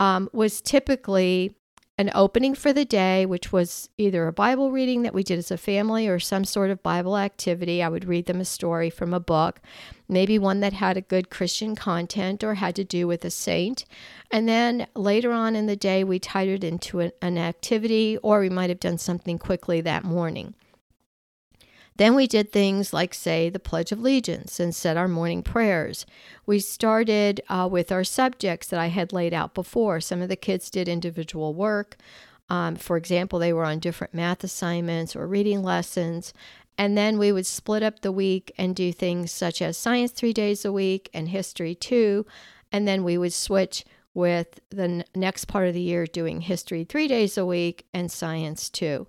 um, 0.00 0.30
was 0.32 0.60
typically 0.60 1.54
an 1.98 2.12
opening 2.14 2.54
for 2.54 2.72
the 2.72 2.84
day, 2.84 3.26
which 3.26 3.52
was 3.52 3.88
either 3.98 4.28
a 4.28 4.32
Bible 4.32 4.70
reading 4.70 5.02
that 5.02 5.12
we 5.12 5.24
did 5.24 5.36
as 5.38 5.50
a 5.50 5.58
family 5.58 6.06
or 6.06 6.20
some 6.20 6.44
sort 6.44 6.70
of 6.70 6.80
Bible 6.80 7.18
activity. 7.18 7.82
I 7.82 7.88
would 7.88 8.04
read 8.04 8.26
them 8.26 8.40
a 8.40 8.44
story 8.44 8.88
from 8.88 9.12
a 9.12 9.18
book, 9.18 9.60
maybe 10.08 10.38
one 10.38 10.60
that 10.60 10.74
had 10.74 10.96
a 10.96 11.00
good 11.00 11.28
Christian 11.28 11.74
content 11.74 12.44
or 12.44 12.54
had 12.54 12.76
to 12.76 12.84
do 12.84 13.08
with 13.08 13.24
a 13.24 13.30
saint. 13.30 13.84
And 14.30 14.48
then 14.48 14.86
later 14.94 15.32
on 15.32 15.56
in 15.56 15.66
the 15.66 15.74
day, 15.74 16.04
we 16.04 16.20
tied 16.20 16.46
it 16.46 16.62
into 16.62 17.00
an, 17.00 17.36
activity, 17.36 18.16
or 18.18 18.40
we 18.40 18.48
might 18.48 18.70
have 18.70 18.80
done 18.80 18.98
something 18.98 19.38
quickly 19.38 19.80
that 19.80 20.04
morning. 20.04 20.54
Then 21.98 22.14
we 22.14 22.28
did 22.28 22.52
things 22.52 22.92
like 22.92 23.12
say 23.12 23.50
the 23.50 23.58
Pledge 23.58 23.90
of 23.90 23.98
Allegiance 23.98 24.60
and 24.60 24.74
said 24.74 24.96
our 24.96 25.08
morning 25.08 25.42
prayers. 25.42 26.06
We 26.46 26.60
started 26.60 27.40
uh, 27.48 27.68
with 27.70 27.90
our 27.90 28.04
subjects 28.04 28.68
that 28.68 28.78
I 28.78 28.86
had 28.86 29.12
laid 29.12 29.34
out 29.34 29.52
before. 29.52 30.00
Some 30.00 30.22
of 30.22 30.28
the 30.28 30.36
kids 30.36 30.70
did 30.70 30.88
individual 30.88 31.54
work. 31.54 31.96
Um, 32.48 32.76
for 32.76 32.96
example, 32.96 33.40
they 33.40 33.52
were 33.52 33.64
on 33.64 33.80
different 33.80 34.14
math 34.14 34.44
assignments 34.44 35.16
or 35.16 35.26
reading 35.26 35.62
lessons. 35.62 36.32
And 36.78 36.96
then 36.96 37.18
we 37.18 37.32
would 37.32 37.46
split 37.46 37.82
up 37.82 38.00
the 38.00 38.12
week 38.12 38.52
and 38.56 38.76
do 38.76 38.92
things 38.92 39.32
such 39.32 39.60
as 39.60 39.76
science 39.76 40.12
three 40.12 40.32
days 40.32 40.64
a 40.64 40.70
week 40.72 41.10
and 41.12 41.28
history 41.28 41.74
two. 41.74 42.24
And 42.70 42.86
then 42.86 43.02
we 43.02 43.18
would 43.18 43.32
switch 43.32 43.84
with 44.14 44.60
the 44.70 44.84
n- 44.84 45.04
next 45.16 45.46
part 45.46 45.66
of 45.66 45.74
the 45.74 45.80
year 45.80 46.06
doing 46.06 46.42
history 46.42 46.84
three 46.84 47.08
days 47.08 47.36
a 47.36 47.44
week 47.44 47.86
and 47.92 48.10
science 48.10 48.70
two. 48.70 49.08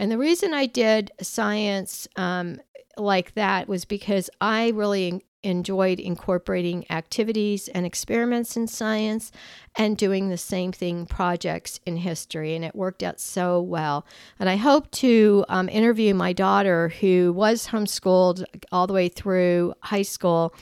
And 0.00 0.10
the 0.10 0.16
reason 0.16 0.54
I 0.54 0.64
did 0.64 1.12
science 1.20 2.08
um, 2.16 2.58
like 2.96 3.34
that 3.34 3.68
was 3.68 3.84
because 3.84 4.30
I 4.40 4.70
really 4.70 5.22
enjoyed 5.42 6.00
incorporating 6.00 6.90
activities 6.90 7.68
and 7.68 7.84
experiments 7.84 8.56
in 8.56 8.66
science 8.66 9.30
and 9.76 9.98
doing 9.98 10.30
the 10.30 10.38
same 10.38 10.72
thing 10.72 11.04
projects 11.04 11.80
in 11.84 11.98
history 11.98 12.54
and 12.54 12.64
it 12.64 12.74
worked 12.74 13.02
out 13.02 13.20
so 13.20 13.60
well. 13.60 14.06
And 14.38 14.48
i 14.48 14.56
hope 14.56 14.90
to 14.92 15.44
um, 15.50 15.68
interview 15.68 16.14
my 16.14 16.32
daughter 16.32 16.88
who 17.00 17.34
was 17.34 17.66
homeschooled 17.66 18.44
all 18.72 18.86
the 18.86 18.94
way 18.94 19.08
through 19.08 19.74
high 19.82 20.02
school 20.02 20.54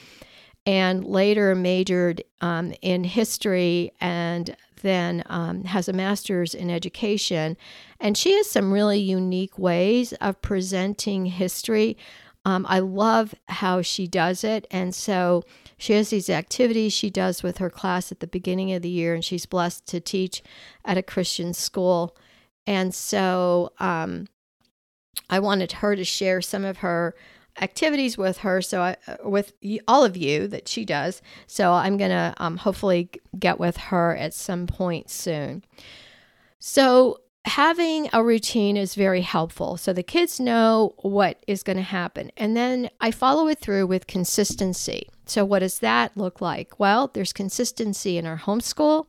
and 0.66 1.04
later 1.04 1.54
majored 1.54 2.24
um, 2.40 2.74
in 2.82 3.04
history 3.04 3.92
and 4.00 4.56
then 4.82 5.22
um, 5.26 5.64
has 5.64 5.88
a 5.88 5.92
master's 5.92 6.54
in 6.54 6.70
education. 6.70 7.56
And 8.00 8.16
she 8.16 8.34
has 8.36 8.50
some 8.50 8.72
really 8.72 8.98
unique 8.98 9.58
ways 9.58 10.12
of 10.14 10.40
presenting 10.42 11.26
history. 11.26 11.96
Um, 12.44 12.64
I 12.68 12.78
love 12.78 13.34
how 13.48 13.82
she 13.82 14.06
does 14.06 14.44
it. 14.44 14.66
And 14.70 14.94
so 14.94 15.44
she 15.76 15.92
has 15.92 16.10
these 16.10 16.30
activities 16.30 16.92
she 16.92 17.10
does 17.10 17.42
with 17.42 17.58
her 17.58 17.70
class 17.70 18.10
at 18.10 18.20
the 18.20 18.26
beginning 18.26 18.72
of 18.72 18.82
the 18.82 18.88
year, 18.88 19.14
and 19.14 19.24
she's 19.24 19.46
blessed 19.46 19.86
to 19.88 20.00
teach 20.00 20.42
at 20.84 20.98
a 20.98 21.02
Christian 21.02 21.52
school. 21.52 22.16
And 22.66 22.94
so 22.94 23.72
um, 23.78 24.26
I 25.30 25.40
wanted 25.40 25.72
her 25.72 25.94
to 25.94 26.04
share 26.04 26.40
some 26.40 26.64
of 26.64 26.78
her 26.78 27.14
activities 27.60 28.16
with 28.16 28.38
her 28.38 28.62
so 28.62 28.82
I, 28.82 28.96
uh, 29.06 29.16
with 29.24 29.52
all 29.86 30.04
of 30.04 30.16
you 30.16 30.48
that 30.48 30.68
she 30.68 30.84
does. 30.84 31.22
So 31.46 31.72
i'm 31.72 31.96
going 31.96 32.10
to 32.10 32.34
um, 32.38 32.56
hopefully 32.56 33.10
get 33.38 33.58
with 33.58 33.76
her 33.76 34.16
at 34.16 34.34
some 34.34 34.66
point 34.66 35.10
soon. 35.10 35.64
So 36.58 37.20
having 37.44 38.10
a 38.12 38.22
routine 38.22 38.76
is 38.76 38.94
very 38.94 39.22
helpful 39.22 39.76
so 39.76 39.92
the 39.92 40.02
kids 40.02 40.38
know 40.38 40.94
what 40.98 41.42
is 41.46 41.62
going 41.62 41.76
to 41.76 41.82
happen. 41.82 42.30
And 42.36 42.56
then 42.56 42.90
i 43.00 43.10
follow 43.10 43.48
it 43.48 43.58
through 43.58 43.86
with 43.86 44.06
consistency. 44.06 45.08
So 45.26 45.44
what 45.44 45.60
does 45.60 45.78
that 45.80 46.16
look 46.16 46.40
like? 46.40 46.78
Well 46.78 47.10
there's 47.12 47.32
consistency 47.32 48.18
in 48.18 48.26
our 48.26 48.38
homeschool 48.38 49.06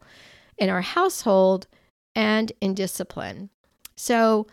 in 0.59 0.69
our 0.69 0.81
household 0.81 1.67
and 2.13 2.51
in 2.61 2.73
discipline. 2.73 3.49
So 3.95 4.45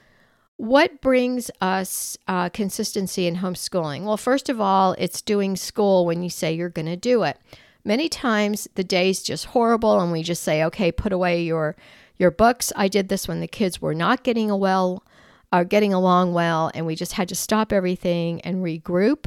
what 0.57 1.01
brings 1.01 1.51
us 1.61 2.17
uh, 2.29 2.49
consistency 2.49 3.27
in 3.27 3.37
homeschooling? 3.37 4.05
Well, 4.05 4.17
first 4.17 4.49
of 4.49 4.61
all, 4.61 4.95
it's 4.99 5.21
doing 5.21 5.57
school 5.57 6.07
when 6.07 6.23
you 6.23 6.31
say 6.31 6.53
you're 6.53 6.69
going 6.69 6.87
to 6.87 6.97
do 6.97 7.23
it. 7.25 7.39
Many 7.85 8.09
times 8.09 8.67
the 8.75 8.85
day's 8.85 9.23
just 9.23 9.47
horrible, 9.47 10.01
and 10.01 10.11
we 10.11 10.23
just 10.23 10.43
say, 10.43 10.65
"Okay, 10.65 10.91
put 10.91 11.13
away 11.13 11.43
your 11.43 11.77
your 12.19 12.31
books." 12.31 12.73
I 12.75 12.89
did 12.89 13.09
this 13.09 13.29
when 13.29 13.41
the 13.41 13.47
kids 13.47 13.81
were 13.81 13.95
not 13.95 14.25
getting 14.25 14.51
a 14.51 14.57
well, 14.57 15.05
are 15.53 15.61
uh, 15.61 15.65
getting 15.65 15.95
along 15.95 16.33
well, 16.33 16.71
and 16.75 16.87
we 16.87 16.97
just 16.97 17.13
had 17.13 17.29
to 17.29 17.37
stop 17.37 17.73
everything 17.73 18.41
and 18.41 18.65
regroup. 18.65 19.27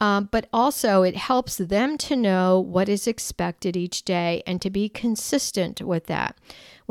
Um, 0.00 0.28
but 0.32 0.48
also, 0.52 1.02
it 1.02 1.16
helps 1.16 1.58
them 1.58 1.96
to 1.98 2.16
know 2.16 2.58
what 2.58 2.88
is 2.88 3.06
expected 3.06 3.76
each 3.76 4.04
day 4.04 4.42
and 4.46 4.60
to 4.60 4.70
be 4.70 4.88
consistent 4.88 5.80
with 5.80 6.06
that. 6.06 6.36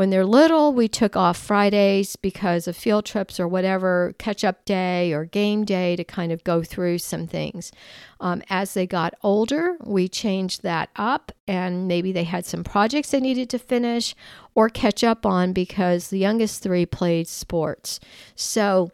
When 0.02 0.10
they're 0.10 0.26
little, 0.26 0.74
we 0.74 0.88
took 0.88 1.16
off 1.16 1.38
Fridays 1.38 2.16
because 2.16 2.68
of 2.68 2.76
field 2.76 3.06
trips 3.06 3.40
or 3.40 3.48
whatever, 3.48 4.16
catch 4.18 4.44
up 4.44 4.66
day 4.66 5.14
or 5.14 5.26
game 5.26 5.64
day 5.64 5.96
to 5.96 6.04
kind 6.04 6.32
of 6.32 6.44
go 6.44 6.64
through 6.64 6.98
some 6.98 7.28
things. 7.28 7.72
Um, 8.20 8.42
as 8.50 8.74
they 8.74 8.88
got 8.88 9.14
older, 9.22 9.78
we 9.84 10.08
changed 10.08 10.64
that 10.64 10.90
up, 10.96 11.32
and 11.48 11.88
maybe 11.88 12.12
they 12.12 12.24
had 12.24 12.48
some 12.48 12.64
projects 12.64 13.12
they 13.12 13.20
needed 13.20 13.48
to 13.52 13.60
finish 13.60 14.16
or 14.56 14.70
catch 14.70 15.04
up 15.04 15.24
on 15.24 15.54
because 15.54 16.08
the 16.08 16.18
youngest 16.18 16.64
three 16.64 16.88
played 16.88 17.28
sports. 17.28 18.00
So, 18.34 18.90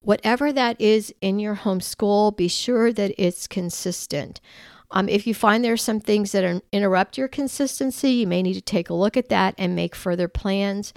whatever 0.00 0.50
that 0.50 0.80
is 0.80 1.14
in 1.20 1.38
your 1.38 1.56
homeschool, 1.56 2.34
be 2.34 2.48
sure 2.48 2.90
that 2.90 3.12
it's 3.18 3.46
consistent. 3.46 4.40
Um, 4.92 5.08
if 5.08 5.26
you 5.26 5.34
find 5.34 5.64
there 5.64 5.72
are 5.72 5.76
some 5.76 6.00
things 6.00 6.32
that 6.32 6.44
are, 6.44 6.60
interrupt 6.72 7.16
your 7.16 7.28
consistency, 7.28 8.10
you 8.10 8.26
may 8.26 8.42
need 8.42 8.54
to 8.54 8.60
take 8.60 8.90
a 8.90 8.94
look 8.94 9.16
at 9.16 9.28
that 9.28 9.54
and 9.56 9.76
make 9.76 9.94
further 9.94 10.28
plans. 10.28 10.92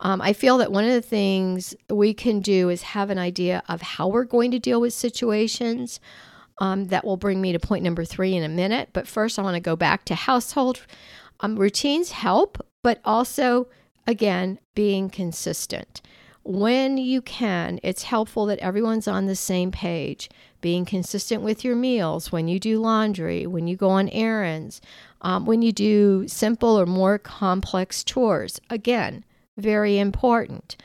Um, 0.00 0.20
I 0.20 0.32
feel 0.32 0.58
that 0.58 0.72
one 0.72 0.84
of 0.84 0.92
the 0.92 1.00
things 1.00 1.74
we 1.88 2.12
can 2.12 2.40
do 2.40 2.68
is 2.68 2.82
have 2.82 3.10
an 3.10 3.18
idea 3.18 3.62
of 3.68 3.82
how 3.82 4.08
we're 4.08 4.24
going 4.24 4.50
to 4.50 4.58
deal 4.58 4.80
with 4.80 4.92
situations. 4.92 6.00
Um, 6.58 6.86
that 6.86 7.04
will 7.04 7.18
bring 7.18 7.42
me 7.42 7.52
to 7.52 7.58
point 7.58 7.84
number 7.84 8.02
three 8.02 8.34
in 8.34 8.42
a 8.42 8.48
minute. 8.48 8.88
But 8.94 9.06
first, 9.06 9.38
I 9.38 9.42
want 9.42 9.56
to 9.56 9.60
go 9.60 9.76
back 9.76 10.06
to 10.06 10.14
household 10.14 10.86
um, 11.40 11.56
routines 11.56 12.12
help, 12.12 12.66
but 12.82 12.98
also, 13.04 13.68
again, 14.06 14.58
being 14.74 15.10
consistent 15.10 16.00
when 16.46 16.96
you 16.96 17.20
can, 17.20 17.80
it's 17.82 18.04
helpful 18.04 18.46
that 18.46 18.60
everyone's 18.60 19.08
on 19.08 19.26
the 19.26 19.34
same 19.34 19.72
page. 19.72 20.30
Being 20.66 20.84
consistent 20.84 21.44
with 21.44 21.62
your 21.62 21.76
meals, 21.76 22.32
when 22.32 22.48
you 22.48 22.58
do 22.58 22.80
laundry, 22.80 23.46
when 23.46 23.68
you 23.68 23.76
go 23.76 23.88
on 23.88 24.08
errands, 24.08 24.80
um, 25.20 25.46
when 25.46 25.62
you 25.62 25.70
do 25.70 26.26
simple 26.26 26.76
or 26.76 26.86
more 26.86 27.20
complex 27.20 28.02
chores. 28.02 28.60
Again, 28.68 29.24
very 29.56 30.00
important. 30.00 30.76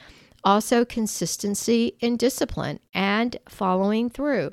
Also, 0.43 0.85
consistency 0.85 1.95
in 1.99 2.15
discipline 2.15 2.79
and 2.93 3.37
following 3.49 4.07
through. 4.07 4.51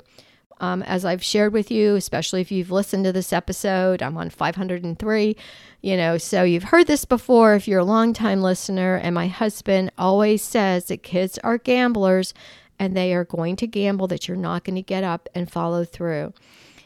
Um, 0.61 0.81
as 0.81 1.05
I've 1.05 1.23
shared 1.23 1.53
with 1.53 1.69
you, 1.69 1.93
especially 1.93 2.41
if 2.41 2.51
you've 2.51 2.71
listened 2.71 3.05
to 3.05 3.13
this 3.13 3.31
episode, 3.31 4.01
I'm 4.01 4.17
on 4.17 4.31
503, 4.31 5.35
you 5.83 5.95
know, 5.95 6.17
so 6.17 6.41
you've 6.41 6.63
heard 6.63 6.87
this 6.87 7.05
before 7.05 7.53
if 7.53 7.67
you're 7.67 7.81
a 7.81 7.85
longtime 7.85 8.41
listener. 8.41 8.95
And 8.95 9.13
my 9.13 9.27
husband 9.27 9.91
always 9.95 10.41
says 10.41 10.85
that 10.85 11.03
kids 11.03 11.37
are 11.43 11.59
gamblers 11.59 12.33
and 12.79 12.95
they 12.95 13.13
are 13.13 13.25
going 13.25 13.55
to 13.57 13.67
gamble 13.67 14.07
that 14.07 14.27
you're 14.27 14.37
not 14.37 14.63
going 14.63 14.75
to 14.75 14.81
get 14.81 15.03
up 15.03 15.27
and 15.35 15.51
follow 15.51 15.83
through. 15.83 16.33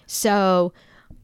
So 0.06 0.74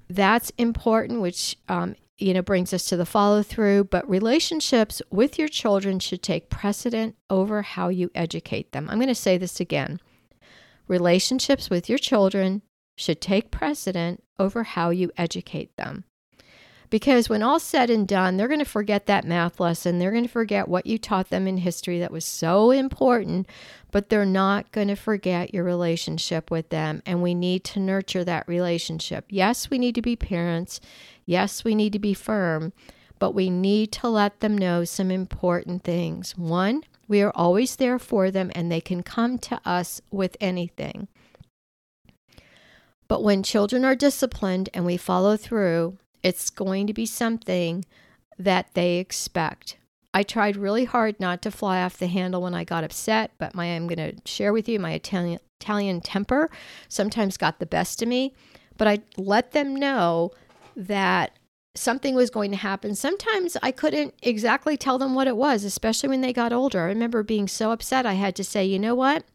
that's 0.09 0.51
important, 0.57 1.21
which, 1.21 1.57
um, 1.67 1.95
you 2.17 2.33
know, 2.33 2.41
brings 2.41 2.73
us 2.73 2.85
to 2.85 2.97
the 2.97 3.05
follow 3.05 3.43
through. 3.43 3.85
But 3.85 4.09
relationships 4.09 5.01
with 5.09 5.39
your 5.39 5.47
children 5.47 5.99
should 5.99 6.21
take 6.21 6.49
precedent 6.49 7.15
over 7.29 7.61
how 7.61 7.89
you 7.89 8.11
educate 8.13 8.71
them. 8.71 8.87
I'm 8.89 8.97
going 8.97 9.07
to 9.07 9.15
say 9.15 9.37
this 9.37 9.59
again 9.59 9.99
relationships 10.87 11.69
with 11.69 11.87
your 11.87 11.99
children 11.99 12.63
should 12.97 13.21
take 13.21 13.51
precedent 13.51 14.23
over 14.39 14.63
how 14.63 14.89
you 14.89 15.11
educate 15.17 15.75
them. 15.77 16.03
Because 16.89 17.29
when 17.29 17.43
all's 17.43 17.63
said 17.63 17.89
and 17.89 18.07
done, 18.07 18.37
they're 18.37 18.47
going 18.47 18.59
to 18.59 18.65
forget 18.65 19.05
that 19.05 19.25
math 19.25 19.59
lesson. 19.59 19.99
They're 19.99 20.11
going 20.11 20.23
to 20.23 20.29
forget 20.29 20.67
what 20.67 20.87
you 20.87 20.97
taught 20.97 21.29
them 21.29 21.47
in 21.47 21.57
history 21.57 21.99
that 21.99 22.11
was 22.11 22.25
so 22.25 22.71
important, 22.71 23.47
but 23.91 24.09
they're 24.09 24.25
not 24.25 24.71
going 24.71 24.87
to 24.87 24.95
forget 24.95 25.53
your 25.53 25.63
relationship 25.63 26.49
with 26.49 26.69
them. 26.69 27.03
And 27.05 27.21
we 27.21 27.35
need 27.35 27.63
to 27.65 27.79
nurture 27.79 28.23
that 28.23 28.47
relationship. 28.47 29.25
Yes, 29.29 29.69
we 29.69 29.77
need 29.77 29.95
to 29.95 30.01
be 30.01 30.15
parents. 30.15 30.81
Yes, 31.25 31.63
we 31.63 31.75
need 31.75 31.93
to 31.93 31.99
be 31.99 32.15
firm, 32.15 32.73
but 33.19 33.35
we 33.35 33.51
need 33.51 33.91
to 33.93 34.07
let 34.07 34.39
them 34.39 34.57
know 34.57 34.83
some 34.83 35.11
important 35.11 35.83
things. 35.83 36.35
One, 36.35 36.83
we 37.07 37.21
are 37.21 37.31
always 37.35 37.75
there 37.75 37.99
for 37.99 38.31
them 38.31 38.51
and 38.55 38.71
they 38.71 38.81
can 38.81 39.03
come 39.03 39.37
to 39.39 39.61
us 39.63 40.01
with 40.09 40.35
anything. 40.41 41.07
But 43.07 43.23
when 43.23 43.43
children 43.43 43.85
are 43.85 43.95
disciplined 43.95 44.69
and 44.73 44.85
we 44.85 44.95
follow 44.95 45.35
through, 45.35 45.97
it's 46.23 46.49
going 46.49 46.87
to 46.87 46.93
be 46.93 47.05
something 47.05 47.85
that 48.37 48.73
they 48.73 48.97
expect. 48.97 49.77
I 50.13 50.23
tried 50.23 50.57
really 50.57 50.85
hard 50.85 51.19
not 51.19 51.41
to 51.43 51.51
fly 51.51 51.81
off 51.81 51.97
the 51.97 52.07
handle 52.07 52.41
when 52.41 52.55
I 52.55 52.63
got 52.63 52.83
upset, 52.83 53.31
but 53.37 53.53
my 53.53 53.65
I'm 53.65 53.87
going 53.87 54.15
to 54.15 54.21
share 54.25 54.53
with 54.53 54.67
you 54.67 54.79
my 54.79 54.93
Italian 54.93 55.39
Italian 55.59 55.99
temper 55.99 56.49
sometimes 56.87 57.35
got 57.35 57.59
the 57.59 57.65
best 57.65 58.01
of 58.01 58.07
me, 58.07 58.33
but 58.77 58.87
I 58.87 58.99
let 59.17 59.51
them 59.51 59.75
know 59.75 60.31
that 60.75 61.37
something 61.75 62.15
was 62.15 62.29
going 62.29 62.51
to 62.51 62.57
happen. 62.57 62.95
Sometimes 62.95 63.57
I 63.61 63.71
couldn't 63.71 64.13
exactly 64.23 64.77
tell 64.77 64.97
them 64.97 65.13
what 65.13 65.27
it 65.27 65.35
was, 65.35 65.65
especially 65.65 66.09
when 66.09 66.21
they 66.21 66.31
got 66.31 66.53
older. 66.53 66.79
I 66.79 66.85
remember 66.85 67.23
being 67.23 67.49
so 67.49 67.71
upset 67.71 68.05
I 68.05 68.13
had 68.13 68.35
to 68.37 68.43
say, 68.43 68.65
"You 68.65 68.79
know 68.79 68.95
what? 68.95 69.25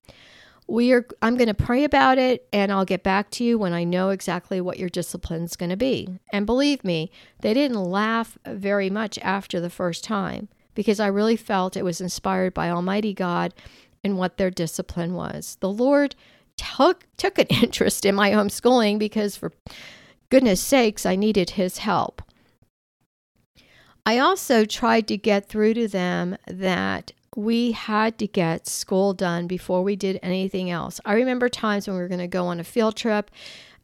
We 0.66 0.92
are 0.92 1.06
I'm 1.21 1.37
going 1.37 1.49
to 1.49 1.54
pray 1.54 1.85
about 1.85 2.18
it 2.18 2.49
and 2.52 2.73
I'll 2.73 2.85
get 2.85 3.02
back 3.02 3.30
to 3.33 3.44
you 3.44 3.59
when 3.59 3.73
I 3.73 3.85
know 3.85 4.11
exactly 4.11 4.61
what 4.61 4.78
your 4.78 4.88
discipline's 4.88 5.56
going 5.56 5.71
to 5.71 5.76
be." 5.76 6.09
And 6.33 6.47
believe 6.47 6.85
me, 6.85 7.11
they 7.40 7.54
didn't 7.54 7.83
laugh 7.83 8.38
very 8.47 8.90
much 8.90 9.18
after 9.18 9.61
the 9.61 9.71
first 9.71 10.04
time 10.04 10.49
because 10.75 11.00
I 11.00 11.06
really 11.06 11.37
felt 11.37 11.76
it 11.76 11.85
was 11.85 12.00
inspired 12.00 12.54
by 12.54 12.71
Almighty 12.71 13.14
God 13.14 13.54
and 14.02 14.18
what 14.18 14.37
their 14.37 14.50
discipline 14.50 15.14
was. 15.14 15.56
The 15.61 15.71
Lord 15.71 16.14
took 16.56 17.06
took 17.16 17.38
an 17.38 17.47
interest 17.62 18.04
in 18.04 18.14
my 18.14 18.30
homeschooling 18.30 18.99
because 18.99 19.37
for 19.37 19.52
goodness 20.30 20.61
sakes 20.61 21.06
I 21.06 21.16
needed 21.16 21.50
his 21.50 21.78
help. 21.78 22.23
I 24.06 24.18
also 24.18 24.64
tried 24.64 25.09
to 25.09 25.16
get 25.16 25.49
through 25.49 25.75
to 25.75 25.88
them 25.88 26.37
that 26.47 27.12
we 27.37 27.73
had 27.73 28.19
to 28.19 28.26
get 28.26 28.67
school 28.67 29.12
done 29.12 29.47
before 29.47 29.83
we 29.83 29.97
did 29.97 30.19
anything 30.23 30.71
else. 30.71 31.00
I 31.05 31.14
remember 31.14 31.49
times 31.49 31.87
when 31.87 31.97
we 31.97 32.03
were 32.03 32.09
going 32.09 32.21
to 32.21 32.26
go 32.26 32.47
on 32.47 32.61
a 32.61 32.64
field 32.64 32.97
trip 32.97 33.31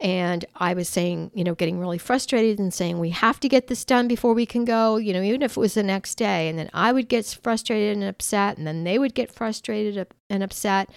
and 0.00 0.46
I 0.56 0.72
was 0.72 0.88
saying, 0.88 1.30
you 1.34 1.44
know, 1.44 1.54
getting 1.54 1.78
really 1.78 1.98
frustrated 1.98 2.58
and 2.58 2.72
saying, 2.72 2.98
we 2.98 3.10
have 3.10 3.38
to 3.40 3.50
get 3.50 3.66
this 3.66 3.84
done 3.84 4.08
before 4.08 4.32
we 4.32 4.46
can 4.46 4.64
go, 4.64 4.96
you 4.96 5.12
know, 5.12 5.20
even 5.20 5.42
if 5.42 5.58
it 5.58 5.60
was 5.60 5.74
the 5.74 5.82
next 5.82 6.14
day. 6.14 6.48
And 6.48 6.58
then 6.58 6.70
I 6.72 6.90
would 6.90 7.06
get 7.08 7.38
frustrated 7.42 7.98
and 7.98 8.04
upset, 8.04 8.56
and 8.56 8.66
then 8.66 8.84
they 8.84 8.98
would 8.98 9.14
get 9.14 9.30
frustrated 9.30 10.06
and 10.30 10.42
upset. 10.42 10.88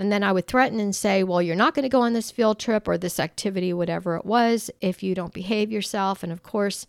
And 0.00 0.10
then 0.10 0.24
I 0.24 0.32
would 0.32 0.48
threaten 0.48 0.80
and 0.80 0.94
say, 0.94 1.22
well, 1.22 1.40
you're 1.40 1.54
not 1.54 1.74
going 1.74 1.84
to 1.84 1.88
go 1.88 2.00
on 2.00 2.14
this 2.14 2.32
field 2.32 2.58
trip 2.58 2.88
or 2.88 2.98
this 2.98 3.20
activity, 3.20 3.72
whatever 3.72 4.16
it 4.16 4.26
was, 4.26 4.72
if 4.80 5.04
you 5.04 5.14
don't 5.14 5.32
behave 5.32 5.70
yourself. 5.70 6.24
And 6.24 6.32
of 6.32 6.42
course, 6.42 6.84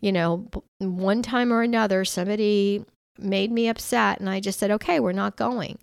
you 0.00 0.12
know, 0.12 0.50
one 0.80 1.22
time 1.22 1.50
or 1.50 1.62
another, 1.62 2.04
somebody 2.04 2.84
made 3.18 3.50
me 3.50 3.68
upset, 3.68 4.20
and 4.20 4.28
I 4.28 4.40
just 4.40 4.58
said, 4.58 4.70
okay, 4.70 5.00
we're 5.00 5.12
not 5.12 5.36
going. 5.36 5.78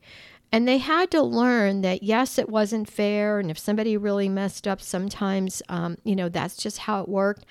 And 0.52 0.68
they 0.68 0.78
had 0.78 1.10
to 1.12 1.22
learn 1.24 1.82
that, 1.82 2.04
yes, 2.04 2.38
it 2.38 2.48
wasn't 2.48 2.88
fair. 2.88 3.40
And 3.40 3.50
if 3.50 3.58
somebody 3.58 3.98
really 3.98 4.30
messed 4.30 4.68
up, 4.68 4.82
sometimes, 4.82 5.64
um, 5.68 5.98
you 6.04 6.16
know, 6.16 6.30
that's 6.30 6.58
just 6.58 6.80
how 6.80 7.02
it 7.02 7.10
worked. 7.10 7.44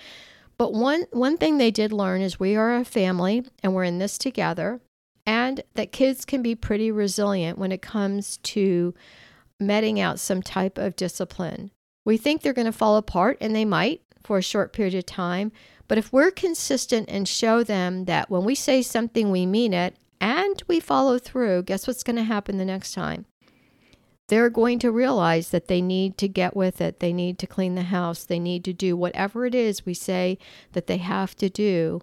But 0.56 0.72
one, 0.72 1.06
one 1.10 1.36
thing 1.36 1.58
they 1.58 1.72
did 1.72 1.92
learn 1.92 2.20
is 2.22 2.38
we 2.38 2.54
are 2.54 2.76
a 2.76 2.84
family 2.84 3.44
and 3.62 3.74
we're 3.74 3.82
in 3.84 3.98
this 3.98 4.18
together, 4.18 4.80
and 5.26 5.62
that 5.74 5.90
kids 5.90 6.24
can 6.24 6.42
be 6.42 6.54
pretty 6.54 6.92
resilient 6.92 7.58
when 7.58 7.72
it 7.72 7.82
comes 7.82 8.36
to 8.38 8.94
meting 9.58 9.98
out 9.98 10.20
some 10.20 10.42
type 10.42 10.78
of 10.78 10.94
discipline. 10.94 11.72
We 12.04 12.16
think 12.16 12.42
they're 12.42 12.52
going 12.52 12.66
to 12.66 12.72
fall 12.72 12.96
apart, 12.96 13.38
and 13.40 13.54
they 13.54 13.64
might 13.64 14.02
for 14.22 14.38
a 14.38 14.42
short 14.42 14.72
period 14.72 14.94
of 14.94 15.06
time. 15.06 15.50
But 15.88 15.98
if 15.98 16.12
we're 16.12 16.30
consistent 16.30 17.08
and 17.10 17.28
show 17.28 17.62
them 17.62 18.04
that 18.06 18.30
when 18.30 18.44
we 18.44 18.54
say 18.54 18.82
something, 18.82 19.30
we 19.30 19.46
mean 19.46 19.72
it, 19.72 19.96
and 20.20 20.62
we 20.68 20.80
follow 20.80 21.18
through, 21.18 21.64
guess 21.64 21.86
what's 21.86 22.04
going 22.04 22.16
to 22.16 22.22
happen 22.22 22.56
the 22.56 22.64
next 22.64 22.92
time? 22.92 23.26
They're 24.28 24.50
going 24.50 24.78
to 24.78 24.90
realize 24.90 25.50
that 25.50 25.66
they 25.66 25.82
need 25.82 26.16
to 26.18 26.28
get 26.28 26.56
with 26.56 26.80
it. 26.80 27.00
They 27.00 27.12
need 27.12 27.38
to 27.40 27.46
clean 27.46 27.74
the 27.74 27.82
house. 27.82 28.24
They 28.24 28.38
need 28.38 28.64
to 28.64 28.72
do 28.72 28.96
whatever 28.96 29.44
it 29.44 29.54
is 29.54 29.84
we 29.84 29.94
say 29.94 30.38
that 30.72 30.86
they 30.86 30.98
have 30.98 31.34
to 31.36 31.50
do. 31.50 32.00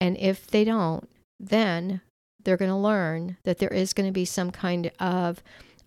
And 0.00 0.16
if 0.16 0.46
they 0.46 0.64
don't, 0.64 1.08
then 1.38 2.00
they're 2.42 2.56
going 2.56 2.70
to 2.70 2.76
learn 2.76 3.36
that 3.42 3.58
there 3.58 3.68
is 3.68 3.92
going 3.92 4.08
to 4.08 4.12
be 4.12 4.24
some 4.24 4.50
kind 4.50 4.90
of 5.00 5.42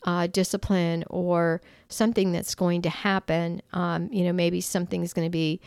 uh, 0.06 0.28
discipline 0.28 1.04
or 1.10 1.62
something 1.90 2.32
that's 2.32 2.54
going 2.54 2.82
to 2.84 2.90
happen. 2.90 3.62
Um, 3.74 4.10
you 4.12 4.24
know, 4.24 4.34
maybe 4.34 4.62
something's 4.62 5.14
going 5.14 5.26
to 5.26 5.32
be 5.32 5.62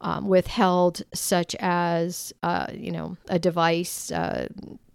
um, 0.00 0.28
withheld, 0.28 1.02
such 1.12 1.54
as, 1.60 2.32
uh, 2.42 2.66
you 2.72 2.90
know, 2.90 3.16
a 3.28 3.38
device, 3.38 4.10
uh, 4.10 4.48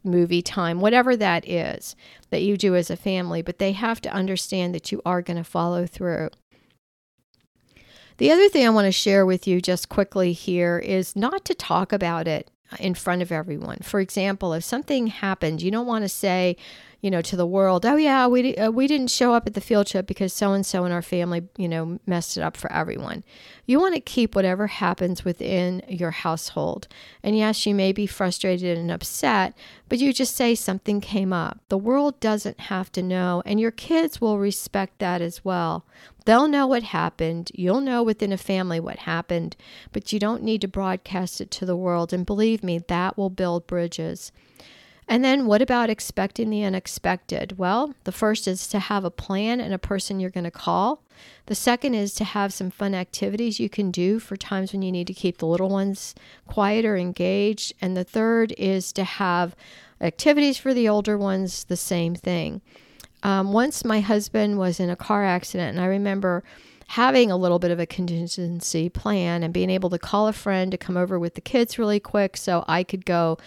movie 0.05 0.41
time, 0.41 0.79
whatever 0.79 1.15
that 1.15 1.47
is 1.49 1.95
that 2.29 2.43
you 2.43 2.57
do 2.57 2.75
as 2.75 2.89
a 2.89 2.95
family, 2.95 3.41
but 3.41 3.57
they 3.57 3.71
have 3.71 3.99
to 4.01 4.13
understand 4.13 4.73
that 4.73 4.91
you 4.91 5.01
are 5.05 5.21
going 5.21 5.37
to 5.37 5.43
follow 5.43 5.85
through. 5.85 6.29
The 8.17 8.31
other 8.31 8.47
thing 8.47 8.65
I 8.65 8.69
want 8.69 8.85
to 8.85 8.91
share 8.91 9.25
with 9.25 9.47
you 9.47 9.59
just 9.59 9.89
quickly 9.89 10.31
here 10.31 10.79
is 10.79 11.15
not 11.15 11.43
to 11.45 11.53
talk 11.53 11.91
about 11.91 12.27
it 12.27 12.49
in 12.79 12.93
front 12.93 13.21
of 13.21 13.31
everyone. 13.31 13.79
For 13.83 13.99
example, 13.99 14.53
if 14.53 14.63
something 14.63 15.07
happened, 15.07 15.61
you 15.61 15.69
don't 15.69 15.87
want 15.87 16.03
to 16.03 16.09
say, 16.09 16.55
you 17.05 17.11
know, 17.11 17.21
to 17.21 17.35
the 17.35 17.45
world, 17.45 17.85
oh 17.85 17.97
yeah, 17.97 18.25
we 18.25 18.55
uh, 18.55 18.71
we 18.71 18.87
didn't 18.87 19.11
show 19.11 19.35
up 19.35 19.45
at 19.45 19.53
the 19.53 19.61
field 19.61 19.85
trip 19.85 20.07
because 20.07 20.33
so 20.33 20.53
and 20.53 20.65
so 20.65 20.85
in 20.85 20.91
our 20.91 21.03
family, 21.03 21.47
you 21.55 21.67
know, 21.67 21.99
messed 22.07 22.35
it 22.35 22.41
up 22.41 22.57
for 22.57 22.71
everyone. 22.71 23.23
You 23.67 23.79
want 23.79 23.93
to 23.93 24.01
keep 24.01 24.33
whatever 24.33 24.65
happens 24.65 25.23
within 25.23 25.83
your 25.87 26.09
household. 26.09 26.87
And 27.21 27.37
yes, 27.37 27.63
you 27.67 27.75
may 27.75 27.91
be 27.91 28.07
frustrated 28.07 28.75
and 28.75 28.89
upset, 28.89 29.55
but 29.87 29.99
you 29.99 30.13
just 30.13 30.35
say 30.35 30.55
something 30.55 30.99
came 30.99 31.31
up. 31.31 31.59
The 31.69 31.77
world 31.77 32.19
doesn't 32.19 32.59
have 32.59 32.91
to 32.93 33.03
know, 33.03 33.43
and 33.45 33.59
your 33.59 33.69
kids 33.69 34.19
will 34.19 34.39
respect 34.39 34.97
that 34.97 35.21
as 35.21 35.45
well. 35.45 35.85
They'll 36.25 36.47
know 36.47 36.65
what 36.65 36.81
happened. 36.81 37.51
You'll 37.53 37.81
know 37.81 38.01
within 38.01 38.33
a 38.33 38.37
family 38.37 38.79
what 38.79 38.97
happened, 38.97 39.55
but 39.91 40.11
you 40.11 40.17
don't 40.17 40.41
need 40.41 40.61
to 40.61 40.67
broadcast 40.67 41.39
it 41.39 41.51
to 41.51 41.67
the 41.67 41.77
world. 41.77 42.11
And 42.11 42.25
believe 42.25 42.63
me, 42.63 42.79
that 42.79 43.15
will 43.15 43.29
build 43.29 43.67
bridges. 43.67 44.31
And 45.07 45.23
then 45.23 45.45
what 45.45 45.61
about 45.61 45.89
expecting 45.89 46.49
the 46.49 46.63
unexpected? 46.63 47.57
Well, 47.57 47.93
the 48.05 48.11
first 48.11 48.47
is 48.47 48.67
to 48.69 48.79
have 48.79 49.03
a 49.03 49.11
plan 49.11 49.61
and 49.61 49.73
a 49.73 49.77
person 49.77 50.19
you're 50.19 50.31
going 50.31 50.45
to 50.45 50.51
call. 50.51 51.03
The 51.45 51.55
second 51.55 51.93
is 51.93 52.13
to 52.15 52.23
have 52.23 52.51
some 52.51 52.71
fun 52.71 52.95
activities 52.95 53.59
you 53.59 53.69
can 53.69 53.91
do 53.91 54.19
for 54.19 54.35
times 54.35 54.73
when 54.73 54.81
you 54.81 54.91
need 54.91 55.07
to 55.07 55.13
keep 55.13 55.37
the 55.37 55.45
little 55.45 55.69
ones 55.69 56.15
quiet 56.47 56.85
or 56.85 56.97
engaged. 56.97 57.73
And 57.79 57.95
the 57.95 58.03
third 58.03 58.53
is 58.57 58.91
to 58.93 59.03
have 59.03 59.55
activities 60.01 60.57
for 60.57 60.73
the 60.73 60.89
older 60.89 61.17
ones, 61.17 61.65
the 61.65 61.77
same 61.77 62.15
thing. 62.15 62.61
Um, 63.21 63.53
once 63.53 63.85
my 63.85 64.01
husband 64.01 64.57
was 64.57 64.79
in 64.79 64.89
a 64.89 64.95
car 64.95 65.23
accident, 65.23 65.75
and 65.75 65.79
I 65.79 65.87
remember 65.87 66.43
having 66.87 67.31
a 67.31 67.37
little 67.37 67.59
bit 67.59 67.71
of 67.71 67.79
a 67.79 67.85
contingency 67.85 68.89
plan 68.89 69.43
and 69.43 69.53
being 69.53 69.69
able 69.69 69.89
to 69.89 69.97
call 69.97 70.27
a 70.27 70.33
friend 70.33 70.71
to 70.71 70.77
come 70.77 70.97
over 70.97 71.17
with 71.17 71.33
the 71.35 71.41
kids 71.41 71.79
really 71.79 71.99
quick 71.99 72.37
so 72.37 72.63
I 72.67 72.83
could 72.83 73.05
go 73.05 73.37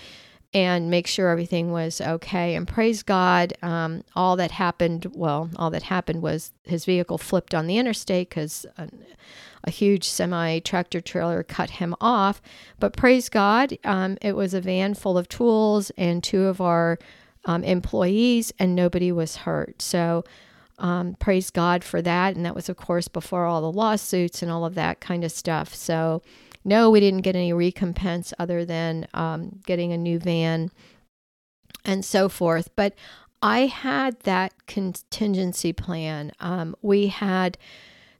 and 0.54 0.90
make 0.90 1.06
sure 1.06 1.28
everything 1.28 1.70
was 1.72 2.00
okay. 2.00 2.54
And 2.54 2.66
praise 2.66 3.02
God, 3.02 3.52
um, 3.62 4.02
all 4.16 4.36
that 4.36 4.50
happened, 4.50 5.06
well, 5.14 5.50
all 5.56 5.70
that 5.70 5.84
happened 5.84 6.22
was 6.22 6.52
his 6.64 6.84
vehicle 6.84 7.18
flipped 7.18 7.54
on 7.54 7.66
the 7.66 7.76
interstate 7.76 8.30
because 8.30 8.64
a, 8.78 8.88
a, 9.64 9.70
huge 9.70 10.08
semi 10.08 10.60
tractor 10.60 11.02
trailer 11.02 11.42
cut 11.42 11.70
him 11.70 11.94
off. 12.00 12.40
But 12.80 12.96
praise 12.96 13.28
God, 13.28 13.76
um, 13.84 14.16
it 14.22 14.36
was 14.36 14.54
a 14.54 14.60
van 14.60 14.94
full 14.94 15.18
of 15.18 15.28
tools 15.28 15.90
and 15.98 16.24
two 16.24 16.44
of 16.44 16.62
our 16.62 16.98
um, 17.44 17.62
employees, 17.62 18.52
and 18.58 18.74
nobody 18.74 19.12
was 19.12 19.36
hurt. 19.36 19.82
So, 19.82 20.24
um, 20.78 21.16
praise 21.18 21.50
God 21.50 21.82
for 21.82 22.00
that. 22.02 22.36
And 22.36 22.46
that 22.46 22.54
was, 22.54 22.68
of 22.68 22.76
course, 22.76 23.08
before 23.08 23.46
all 23.46 23.60
the 23.60 23.72
lawsuits 23.72 24.42
and 24.42 24.50
all 24.50 24.64
of 24.64 24.76
that 24.76 25.00
kind 25.00 25.24
of 25.24 25.32
stuff. 25.32 25.74
So, 25.74 26.22
no, 26.64 26.90
we 26.90 27.00
didn't 27.00 27.22
get 27.22 27.36
any 27.36 27.52
recompense 27.52 28.32
other 28.38 28.64
than 28.64 29.06
um, 29.14 29.60
getting 29.66 29.92
a 29.92 29.98
new 29.98 30.18
van 30.18 30.70
and 31.84 32.04
so 32.04 32.28
forth. 32.28 32.70
But 32.76 32.94
I 33.42 33.66
had 33.66 34.20
that 34.20 34.66
contingency 34.66 35.72
plan. 35.72 36.32
Um, 36.40 36.74
we 36.82 37.06
had, 37.06 37.56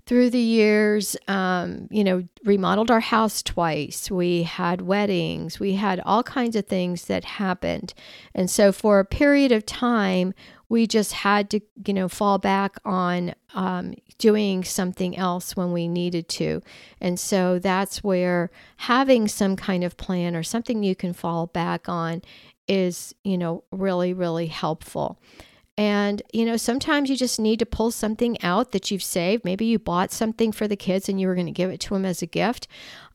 through 0.07 0.31
the 0.31 0.38
years, 0.38 1.16
um, 1.27 1.88
you 1.90 2.05
know, 2.05 2.22
remodeled 2.44 2.90
our 2.90 3.01
house 3.01 3.42
twice. 3.42 4.11
We 4.11 4.44
had 4.44 4.83
weddings. 4.83 5.59
We 5.59 5.74
had 5.74 6.01
all 6.01 6.22
kinds 6.22 6.55
of 6.57 6.66
things 6.66 7.07
that 7.07 7.24
happened. 7.24 7.94
And 8.35 8.48
so, 8.48 8.70
for 8.70 9.01
a 9.01 9.05
period 9.05 9.51
of 9.51 9.66
time, 9.66 10.35
we 10.68 10.87
just 10.87 11.12
had 11.12 11.48
to, 11.50 11.61
you 11.87 11.94
know, 11.94 12.09
fall 12.09 12.38
back 12.38 12.76
on 12.85 13.35
um, 13.54 13.94
doing 14.18 14.64
something 14.64 15.16
else 15.16 15.57
when 15.57 15.72
we 15.72 15.88
needed 15.88 16.28
to. 16.28 16.62
And 17.00 17.18
so 17.18 17.59
that's 17.59 18.04
where 18.04 18.50
having 18.78 19.28
some 19.28 19.57
kind 19.57 19.83
of 19.83 19.96
plan 19.96 20.37
or 20.37 20.42
something 20.42 20.83
you 20.83 20.94
can 20.94 21.12
fall 21.12 21.46
back 21.46 21.88
on 21.88 22.22
is, 22.66 23.14
you 23.24 23.38
know, 23.38 23.64
really, 23.70 24.12
really 24.12 24.48
helpful. 24.48 25.18
And, 25.78 26.20
you 26.33 26.44
know, 26.44 26.57
sometimes 26.57 27.09
you 27.09 27.16
just 27.16 27.38
need 27.38 27.61
to 27.61 27.66
pull 27.66 27.92
something 27.92 28.37
out 28.42 28.72
that 28.72 28.90
you've 28.90 29.02
saved. 29.02 29.44
Maybe 29.44 29.64
you 29.64 29.78
bought 29.78 30.11
something 30.11 30.50
for 30.50 30.66
the 30.66 30.74
kids 30.74 31.09
and 31.09 31.20
you 31.20 31.28
were 31.28 31.37
going 31.37 31.46
to 31.46 31.52
give 31.52 31.70
it 31.70 31.78
to 31.83 31.94
them 31.94 32.04
as 32.04 32.20
a 32.20 32.26
gift. 32.26 32.66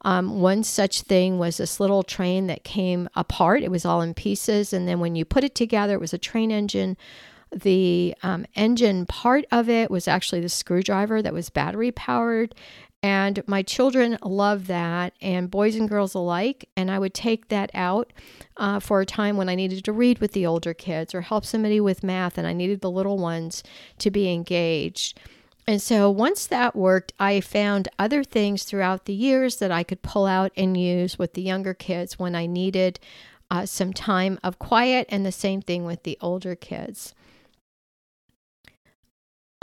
Um, 0.03 0.39
one 0.39 0.63
such 0.63 1.01
thing 1.01 1.37
was 1.37 1.57
this 1.57 1.81
little 1.81 2.03
train 2.03 2.47
that 2.47 2.63
came 2.63 3.09
apart. 3.15 3.63
It 3.63 3.69
was 3.69 3.83
all 3.83 4.01
in 4.01 4.13
pieces. 4.13 4.71
And 4.71 4.87
then 4.87 5.01
when 5.01 5.13
you 5.15 5.25
put 5.25 5.43
it 5.43 5.55
together, 5.55 5.95
it 5.95 5.99
was 5.99 6.13
a 6.13 6.17
train 6.17 6.51
engine 6.51 6.95
the 7.55 8.15
um, 8.23 8.45
engine 8.55 9.05
part 9.05 9.45
of 9.51 9.69
it 9.69 9.91
was 9.91 10.07
actually 10.07 10.41
the 10.41 10.49
screwdriver 10.49 11.21
that 11.21 11.33
was 11.33 11.49
battery 11.49 11.91
powered. 11.91 12.55
And 13.01 13.43
my 13.47 13.63
children 13.63 14.17
love 14.23 14.67
that, 14.67 15.13
and 15.21 15.51
boys 15.51 15.75
and 15.75 15.89
girls 15.89 16.13
alike. 16.13 16.69
And 16.77 16.89
I 16.89 16.99
would 16.99 17.13
take 17.13 17.49
that 17.49 17.69
out 17.73 18.13
uh, 18.55 18.79
for 18.79 19.01
a 19.01 19.05
time 19.05 19.35
when 19.35 19.49
I 19.49 19.55
needed 19.55 19.83
to 19.83 19.91
read 19.91 20.19
with 20.19 20.31
the 20.31 20.45
older 20.45 20.73
kids 20.73 21.13
or 21.13 21.19
help 21.19 21.43
somebody 21.43 21.81
with 21.81 22.01
math, 22.01 22.37
and 22.37 22.47
I 22.47 22.53
needed 22.53 22.79
the 22.79 22.89
little 22.89 23.17
ones 23.17 23.61
to 23.97 24.09
be 24.09 24.31
engaged. 24.31 25.19
And 25.67 25.81
so 25.81 26.09
once 26.09 26.45
that 26.47 26.75
worked, 26.75 27.13
I 27.19 27.41
found 27.41 27.89
other 27.99 28.23
things 28.23 28.63
throughout 28.63 29.05
the 29.05 29.13
years 29.13 29.57
that 29.57 29.71
I 29.71 29.83
could 29.83 30.01
pull 30.01 30.25
out 30.25 30.51
and 30.55 30.77
use 30.77 31.19
with 31.19 31.33
the 31.33 31.41
younger 31.41 31.73
kids 31.73 32.17
when 32.17 32.35
I 32.35 32.45
needed 32.45 32.99
uh, 33.51 33.65
some 33.65 33.91
time 33.91 34.39
of 34.43 34.59
quiet, 34.59 35.07
and 35.09 35.25
the 35.25 35.31
same 35.31 35.61
thing 35.61 35.83
with 35.83 36.03
the 36.03 36.17
older 36.21 36.55
kids. 36.55 37.13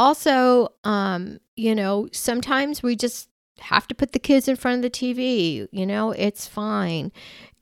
Also, 0.00 0.72
um, 0.82 1.40
you 1.56 1.74
know, 1.74 2.08
sometimes 2.10 2.82
we 2.82 2.96
just 2.96 3.28
have 3.58 3.86
to 3.86 3.94
put 3.94 4.12
the 4.12 4.18
kids 4.18 4.48
in 4.48 4.56
front 4.56 4.76
of 4.76 4.82
the 4.82 4.88
TV. 4.88 5.68
You 5.70 5.84
know, 5.84 6.12
it's 6.12 6.46
fine. 6.46 7.12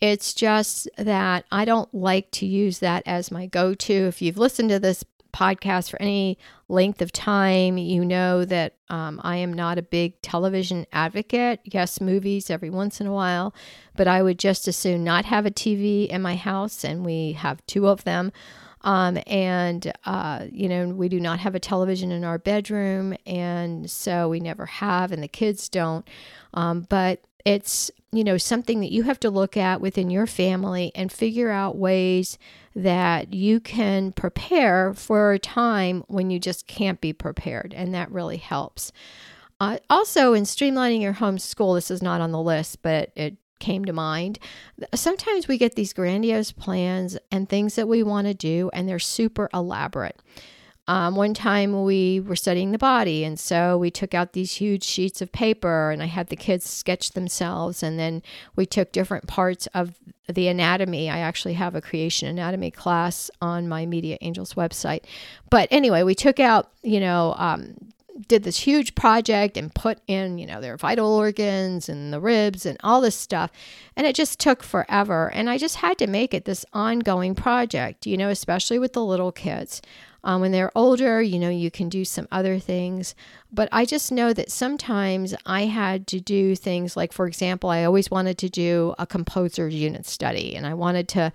It's 0.00 0.32
just 0.32 0.88
that 0.96 1.46
I 1.50 1.64
don't 1.64 1.92
like 1.92 2.30
to 2.30 2.46
use 2.46 2.78
that 2.78 3.02
as 3.06 3.32
my 3.32 3.46
go 3.46 3.74
to. 3.74 3.92
If 3.92 4.22
you've 4.22 4.38
listened 4.38 4.68
to 4.68 4.78
this 4.78 5.04
podcast 5.32 5.90
for 5.90 6.00
any 6.00 6.38
length 6.68 7.02
of 7.02 7.10
time, 7.10 7.76
you 7.76 8.04
know 8.04 8.44
that 8.44 8.76
um, 8.88 9.20
I 9.24 9.38
am 9.38 9.52
not 9.52 9.76
a 9.76 9.82
big 9.82 10.22
television 10.22 10.86
advocate. 10.92 11.58
Yes, 11.64 12.00
movies 12.00 12.50
every 12.50 12.70
once 12.70 13.00
in 13.00 13.08
a 13.08 13.12
while, 13.12 13.52
but 13.96 14.06
I 14.06 14.22
would 14.22 14.38
just 14.38 14.68
as 14.68 14.76
soon 14.76 15.02
not 15.02 15.24
have 15.24 15.44
a 15.44 15.50
TV 15.50 16.06
in 16.06 16.22
my 16.22 16.36
house, 16.36 16.84
and 16.84 17.04
we 17.04 17.32
have 17.32 17.66
two 17.66 17.88
of 17.88 18.04
them. 18.04 18.30
Um, 18.82 19.18
and, 19.26 19.92
uh, 20.04 20.46
you 20.50 20.68
know, 20.68 20.88
we 20.88 21.08
do 21.08 21.20
not 21.20 21.40
have 21.40 21.54
a 21.54 21.60
television 21.60 22.12
in 22.12 22.24
our 22.24 22.38
bedroom. 22.38 23.16
And 23.26 23.90
so 23.90 24.28
we 24.28 24.40
never 24.40 24.66
have, 24.66 25.12
and 25.12 25.22
the 25.22 25.28
kids 25.28 25.68
don't. 25.68 26.08
Um, 26.54 26.86
but 26.88 27.20
it's, 27.44 27.90
you 28.12 28.24
know, 28.24 28.38
something 28.38 28.80
that 28.80 28.92
you 28.92 29.02
have 29.04 29.20
to 29.20 29.30
look 29.30 29.56
at 29.56 29.80
within 29.80 30.10
your 30.10 30.26
family 30.26 30.92
and 30.94 31.10
figure 31.10 31.50
out 31.50 31.76
ways 31.76 32.38
that 32.74 33.32
you 33.34 33.60
can 33.60 34.12
prepare 34.12 34.94
for 34.94 35.32
a 35.32 35.38
time 35.38 36.04
when 36.08 36.30
you 36.30 36.38
just 36.38 36.66
can't 36.66 37.00
be 37.00 37.12
prepared. 37.12 37.74
And 37.76 37.94
that 37.94 38.10
really 38.10 38.36
helps. 38.36 38.92
Uh, 39.60 39.78
also, 39.90 40.34
in 40.34 40.44
streamlining 40.44 41.02
your 41.02 41.14
homeschool, 41.14 41.76
this 41.76 41.90
is 41.90 42.00
not 42.02 42.20
on 42.20 42.30
the 42.30 42.40
list, 42.40 42.80
but 42.82 43.10
it 43.16 43.36
came 43.58 43.84
to 43.84 43.92
mind. 43.92 44.38
Sometimes 44.94 45.48
we 45.48 45.58
get 45.58 45.74
these 45.74 45.92
grandiose 45.92 46.52
plans 46.52 47.18
and 47.30 47.48
things 47.48 47.74
that 47.74 47.88
we 47.88 48.02
want 48.02 48.26
to 48.26 48.34
do, 48.34 48.70
and 48.72 48.88
they're 48.88 48.98
super 48.98 49.48
elaborate. 49.52 50.20
Um, 50.88 51.16
one 51.16 51.34
time 51.34 51.84
we 51.84 52.18
were 52.18 52.34
studying 52.34 52.72
the 52.72 52.78
body, 52.78 53.22
and 53.22 53.38
so 53.38 53.76
we 53.76 53.90
took 53.90 54.14
out 54.14 54.32
these 54.32 54.52
huge 54.54 54.84
sheets 54.84 55.20
of 55.20 55.30
paper, 55.30 55.90
and 55.90 56.02
I 56.02 56.06
had 56.06 56.28
the 56.28 56.36
kids 56.36 56.64
sketch 56.64 57.12
themselves, 57.12 57.82
and 57.82 57.98
then 57.98 58.22
we 58.56 58.64
took 58.64 58.90
different 58.90 59.26
parts 59.26 59.66
of 59.74 59.98
the 60.32 60.48
anatomy. 60.48 61.10
I 61.10 61.18
actually 61.18 61.54
have 61.54 61.74
a 61.74 61.82
creation 61.82 62.26
anatomy 62.26 62.70
class 62.70 63.30
on 63.42 63.68
my 63.68 63.84
Media 63.84 64.16
Angels 64.22 64.54
website. 64.54 65.04
But 65.50 65.68
anyway, 65.70 66.04
we 66.04 66.14
took 66.14 66.40
out, 66.40 66.70
you 66.82 67.00
know, 67.00 67.34
um, 67.36 67.74
did 68.26 68.42
this 68.42 68.58
huge 68.60 68.94
project 68.94 69.56
and 69.56 69.74
put 69.74 69.98
in, 70.06 70.38
you 70.38 70.46
know, 70.46 70.60
their 70.60 70.76
vital 70.76 71.14
organs 71.14 71.88
and 71.88 72.12
the 72.12 72.20
ribs 72.20 72.66
and 72.66 72.76
all 72.82 73.00
this 73.00 73.14
stuff. 73.14 73.50
And 73.96 74.06
it 74.06 74.16
just 74.16 74.40
took 74.40 74.62
forever. 74.62 75.30
And 75.32 75.48
I 75.48 75.58
just 75.58 75.76
had 75.76 75.98
to 75.98 76.06
make 76.06 76.34
it 76.34 76.44
this 76.44 76.64
ongoing 76.72 77.34
project, 77.34 78.06
you 78.06 78.16
know, 78.16 78.28
especially 78.28 78.78
with 78.78 78.92
the 78.92 79.04
little 79.04 79.32
kids. 79.32 79.80
Um, 80.24 80.40
when 80.40 80.50
they're 80.50 80.72
older, 80.74 81.22
you 81.22 81.38
know, 81.38 81.48
you 81.48 81.70
can 81.70 81.88
do 81.88 82.04
some 82.04 82.26
other 82.32 82.58
things. 82.58 83.14
But 83.52 83.68
I 83.70 83.84
just 83.84 84.10
know 84.10 84.32
that 84.32 84.50
sometimes 84.50 85.34
I 85.46 85.66
had 85.66 86.08
to 86.08 86.20
do 86.20 86.56
things 86.56 86.96
like, 86.96 87.12
for 87.12 87.26
example, 87.26 87.70
I 87.70 87.84
always 87.84 88.10
wanted 88.10 88.36
to 88.38 88.48
do 88.48 88.94
a 88.98 89.06
composer's 89.06 89.74
unit 89.74 90.06
study 90.06 90.56
and 90.56 90.66
I 90.66 90.74
wanted 90.74 91.08
to 91.10 91.32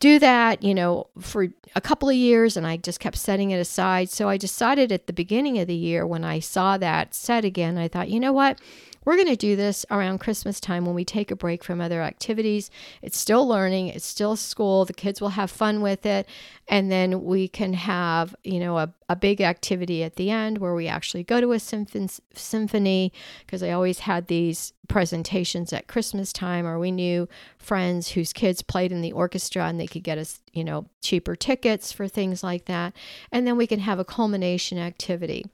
do 0.00 0.18
that, 0.18 0.62
you 0.62 0.74
know, 0.74 1.08
for 1.20 1.48
a 1.74 1.80
couple 1.80 2.08
of 2.08 2.14
years 2.14 2.56
and 2.56 2.66
I 2.66 2.76
just 2.76 3.00
kept 3.00 3.16
setting 3.16 3.50
it 3.50 3.58
aside. 3.58 4.10
So 4.10 4.28
I 4.28 4.36
decided 4.36 4.92
at 4.92 5.06
the 5.06 5.12
beginning 5.12 5.58
of 5.58 5.66
the 5.66 5.74
year 5.74 6.06
when 6.06 6.24
I 6.24 6.40
saw 6.40 6.78
that 6.78 7.14
set 7.14 7.44
again, 7.44 7.76
I 7.78 7.88
thought, 7.88 8.08
you 8.08 8.20
know 8.20 8.32
what? 8.32 8.60
We're 9.08 9.16
going 9.16 9.28
to 9.28 9.36
do 9.36 9.56
this 9.56 9.86
around 9.90 10.18
Christmas 10.18 10.60
time 10.60 10.84
when 10.84 10.94
we 10.94 11.02
take 11.02 11.30
a 11.30 11.34
break 11.34 11.64
from 11.64 11.80
other 11.80 12.02
activities. 12.02 12.70
It's 13.00 13.16
still 13.16 13.48
learning, 13.48 13.88
it's 13.88 14.04
still 14.04 14.36
school. 14.36 14.84
The 14.84 14.92
kids 14.92 15.18
will 15.18 15.30
have 15.30 15.50
fun 15.50 15.80
with 15.80 16.04
it. 16.04 16.28
And 16.68 16.92
then 16.92 17.24
we 17.24 17.48
can 17.48 17.72
have, 17.72 18.36
you 18.44 18.60
know, 18.60 18.76
a, 18.76 18.92
a 19.08 19.16
big 19.16 19.40
activity 19.40 20.04
at 20.04 20.16
the 20.16 20.30
end 20.30 20.58
where 20.58 20.74
we 20.74 20.88
actually 20.88 21.24
go 21.24 21.40
to 21.40 21.52
a 21.52 21.58
symphon- 21.58 22.10
symphony 22.34 23.14
because 23.46 23.62
I 23.62 23.70
always 23.70 24.00
had 24.00 24.26
these 24.26 24.74
presentations 24.88 25.72
at 25.72 25.88
Christmas 25.88 26.30
time, 26.30 26.66
or 26.66 26.78
we 26.78 26.90
knew 26.90 27.30
friends 27.56 28.10
whose 28.10 28.34
kids 28.34 28.60
played 28.60 28.92
in 28.92 29.00
the 29.00 29.12
orchestra 29.12 29.64
and 29.64 29.80
they 29.80 29.86
could 29.86 30.04
get 30.04 30.18
us, 30.18 30.42
you 30.52 30.64
know, 30.64 30.84
cheaper 31.00 31.34
tickets 31.34 31.92
for 31.92 32.08
things 32.08 32.42
like 32.42 32.66
that. 32.66 32.94
And 33.32 33.46
then 33.46 33.56
we 33.56 33.66
can 33.66 33.80
have 33.80 33.98
a 33.98 34.04
culmination 34.04 34.76
activity. 34.76 35.46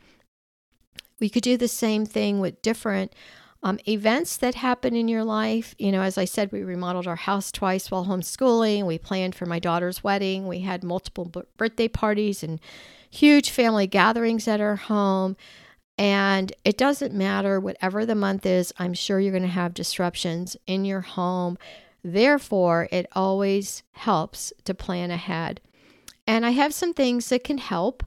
We 1.20 1.28
could 1.28 1.44
do 1.44 1.56
the 1.56 1.68
same 1.68 2.04
thing 2.04 2.40
with 2.40 2.60
different 2.60 3.12
um, 3.64 3.78
events 3.88 4.36
that 4.36 4.56
happen 4.56 4.94
in 4.94 5.08
your 5.08 5.24
life. 5.24 5.74
You 5.78 5.90
know, 5.90 6.02
as 6.02 6.18
I 6.18 6.26
said, 6.26 6.52
we 6.52 6.62
remodeled 6.62 7.06
our 7.06 7.16
house 7.16 7.50
twice 7.50 7.90
while 7.90 8.04
homeschooling. 8.04 8.84
We 8.84 8.98
planned 8.98 9.34
for 9.34 9.46
my 9.46 9.58
daughter's 9.58 10.04
wedding. 10.04 10.46
We 10.46 10.60
had 10.60 10.84
multiple 10.84 11.24
b- 11.24 11.40
birthday 11.56 11.88
parties 11.88 12.42
and 12.42 12.60
huge 13.10 13.48
family 13.48 13.86
gatherings 13.86 14.46
at 14.46 14.60
our 14.60 14.76
home. 14.76 15.38
And 15.96 16.52
it 16.64 16.76
doesn't 16.76 17.14
matter 17.14 17.58
whatever 17.58 18.04
the 18.04 18.14
month 18.14 18.44
is, 18.44 18.74
I'm 18.78 18.94
sure 18.94 19.18
you're 19.18 19.32
going 19.32 19.42
to 19.44 19.48
have 19.48 19.72
disruptions 19.72 20.56
in 20.66 20.84
your 20.84 21.00
home. 21.00 21.56
Therefore, 22.02 22.86
it 22.92 23.06
always 23.12 23.82
helps 23.92 24.52
to 24.64 24.74
plan 24.74 25.10
ahead. 25.10 25.62
And 26.26 26.44
I 26.44 26.50
have 26.50 26.74
some 26.74 26.92
things 26.92 27.30
that 27.30 27.44
can 27.44 27.58
help. 27.58 28.02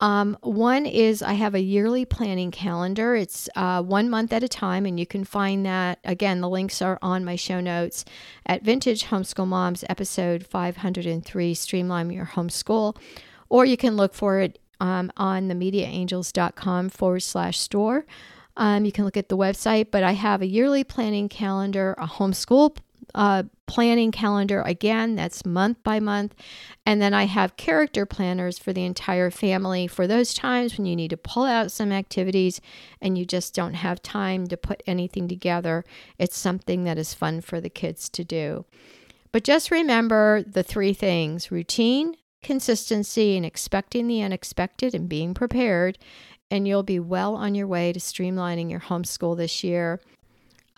Um, 0.00 0.36
one 0.42 0.84
is 0.84 1.22
I 1.22 1.32
have 1.34 1.54
a 1.54 1.60
yearly 1.60 2.04
planning 2.04 2.50
calendar. 2.50 3.14
It's 3.14 3.48
uh, 3.56 3.82
one 3.82 4.10
month 4.10 4.32
at 4.32 4.42
a 4.42 4.48
time, 4.48 4.84
and 4.84 5.00
you 5.00 5.06
can 5.06 5.24
find 5.24 5.64
that. 5.64 5.98
Again, 6.04 6.40
the 6.40 6.50
links 6.50 6.82
are 6.82 6.98
on 7.00 7.24
my 7.24 7.36
show 7.36 7.60
notes 7.60 8.04
at 8.44 8.62
Vintage 8.62 9.04
Homeschool 9.04 9.46
Moms, 9.46 9.84
episode 9.88 10.46
503 10.46 11.54
Streamline 11.54 12.10
Your 12.10 12.26
Homeschool. 12.26 12.96
Or 13.48 13.64
you 13.64 13.76
can 13.76 13.96
look 13.96 14.12
for 14.12 14.40
it 14.40 14.58
um, 14.80 15.10
on 15.16 15.48
the 15.48 15.54
mediaangels.com 15.54 16.90
forward 16.90 17.20
slash 17.20 17.58
store. 17.58 18.04
Um, 18.58 18.84
you 18.84 18.92
can 18.92 19.04
look 19.04 19.16
at 19.16 19.28
the 19.28 19.36
website, 19.36 19.90
but 19.90 20.02
I 20.02 20.12
have 20.12 20.42
a 20.42 20.46
yearly 20.46 20.84
planning 20.84 21.28
calendar, 21.28 21.94
a 21.98 22.06
homeschool 22.06 22.76
uh, 23.14 23.44
planning 23.66 24.12
calendar 24.12 24.62
again 24.62 25.16
that's 25.16 25.44
month 25.44 25.82
by 25.82 26.00
month. 26.00 26.34
And 26.84 27.02
then 27.02 27.12
i 27.12 27.24
have 27.24 27.56
character 27.56 28.06
planners 28.06 28.58
for 28.58 28.72
the 28.72 28.84
entire 28.84 29.30
family 29.30 29.86
for 29.86 30.06
those 30.06 30.34
times 30.34 30.76
when 30.76 30.86
you 30.86 30.96
need 30.96 31.10
to 31.10 31.16
pull 31.16 31.44
out 31.44 31.72
some 31.72 31.92
activities 31.92 32.60
and 33.00 33.18
you 33.18 33.24
just 33.24 33.54
don't 33.54 33.74
have 33.74 34.02
time 34.02 34.46
to 34.48 34.56
put 34.56 34.82
anything 34.86 35.28
together. 35.28 35.84
It's 36.18 36.36
something 36.36 36.84
that 36.84 36.98
is 36.98 37.14
fun 37.14 37.40
for 37.40 37.60
the 37.60 37.70
kids 37.70 38.08
to 38.10 38.24
do. 38.24 38.64
But 39.32 39.44
just 39.44 39.70
remember 39.70 40.42
the 40.42 40.62
three 40.62 40.92
things 40.92 41.50
routine 41.50 42.16
consistency 42.42 43.36
and 43.36 43.44
expecting 43.44 44.06
the 44.06 44.22
unexpected 44.22 44.94
and 44.94 45.08
being 45.08 45.34
prepared. 45.34 45.98
And 46.48 46.68
you'll 46.68 46.84
be 46.84 47.00
well 47.00 47.34
on 47.34 47.56
your 47.56 47.66
way 47.66 47.92
to 47.92 47.98
streamlining 47.98 48.70
your 48.70 48.80
homeschool 48.80 49.36
this 49.36 49.64
year 49.64 50.00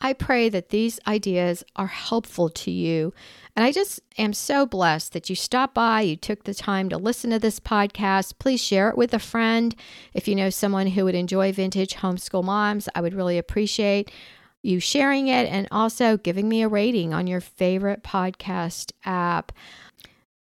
I 0.00 0.12
pray 0.12 0.48
that 0.48 0.68
these 0.68 1.00
ideas 1.06 1.64
are 1.76 1.88
helpful 1.88 2.48
to 2.50 2.70
you. 2.70 3.12
And 3.56 3.64
I 3.64 3.72
just 3.72 4.00
am 4.16 4.32
so 4.32 4.64
blessed 4.64 5.12
that 5.12 5.28
you 5.28 5.34
stopped 5.34 5.74
by, 5.74 6.02
you 6.02 6.16
took 6.16 6.44
the 6.44 6.54
time 6.54 6.88
to 6.90 6.96
listen 6.96 7.30
to 7.30 7.38
this 7.38 7.58
podcast. 7.58 8.38
Please 8.38 8.62
share 8.62 8.88
it 8.88 8.96
with 8.96 9.12
a 9.12 9.18
friend. 9.18 9.74
If 10.14 10.28
you 10.28 10.36
know 10.36 10.50
someone 10.50 10.88
who 10.88 11.04
would 11.04 11.16
enjoy 11.16 11.52
vintage 11.52 11.94
homeschool 11.96 12.44
moms, 12.44 12.88
I 12.94 13.00
would 13.00 13.14
really 13.14 13.38
appreciate 13.38 14.12
you 14.62 14.80
sharing 14.80 15.28
it 15.28 15.48
and 15.48 15.66
also 15.70 16.16
giving 16.16 16.48
me 16.48 16.62
a 16.62 16.68
rating 16.68 17.12
on 17.12 17.26
your 17.26 17.40
favorite 17.40 18.02
podcast 18.02 18.92
app. 19.04 19.52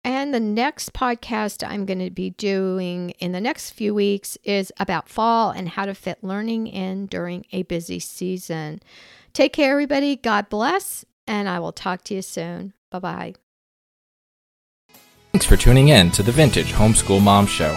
And 0.04 0.34
the 0.34 0.40
next 0.40 0.92
podcast 0.92 1.66
I'm 1.66 1.86
going 1.86 2.00
to 2.00 2.10
be 2.10 2.30
doing 2.30 3.10
in 3.20 3.32
the 3.32 3.40
next 3.40 3.70
few 3.70 3.94
weeks 3.94 4.36
is 4.42 4.72
about 4.80 5.08
fall 5.08 5.50
and 5.50 5.68
how 5.68 5.86
to 5.86 5.94
fit 5.94 6.18
learning 6.22 6.66
in 6.66 7.06
during 7.06 7.44
a 7.52 7.62
busy 7.62 8.00
season. 8.00 8.80
Take 9.32 9.52
care, 9.52 9.72
everybody. 9.72 10.16
God 10.16 10.48
bless, 10.48 11.04
and 11.26 11.48
I 11.48 11.58
will 11.58 11.72
talk 11.72 12.04
to 12.04 12.14
you 12.14 12.22
soon. 12.22 12.74
Bye 12.90 12.98
bye. 12.98 13.34
Thanks 15.32 15.46
for 15.46 15.56
tuning 15.56 15.88
in 15.88 16.10
to 16.12 16.22
the 16.22 16.32
Vintage 16.32 16.72
Homeschool 16.72 17.22
Mom 17.22 17.46
Show. 17.46 17.76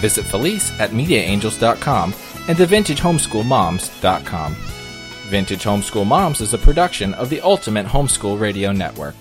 Visit 0.00 0.26
Felice 0.26 0.78
at 0.78 0.90
MediaAngels.com 0.90 2.12
and 2.46 2.58
TheVintageHomeschoolMoms.com. 2.58 4.56
Vintage 5.30 5.64
Homeschool 5.64 6.06
Moms 6.06 6.42
is 6.42 6.52
a 6.52 6.58
production 6.58 7.14
of 7.14 7.30
the 7.30 7.40
Ultimate 7.40 7.86
Homeschool 7.86 8.38
Radio 8.38 8.70
Network. 8.70 9.14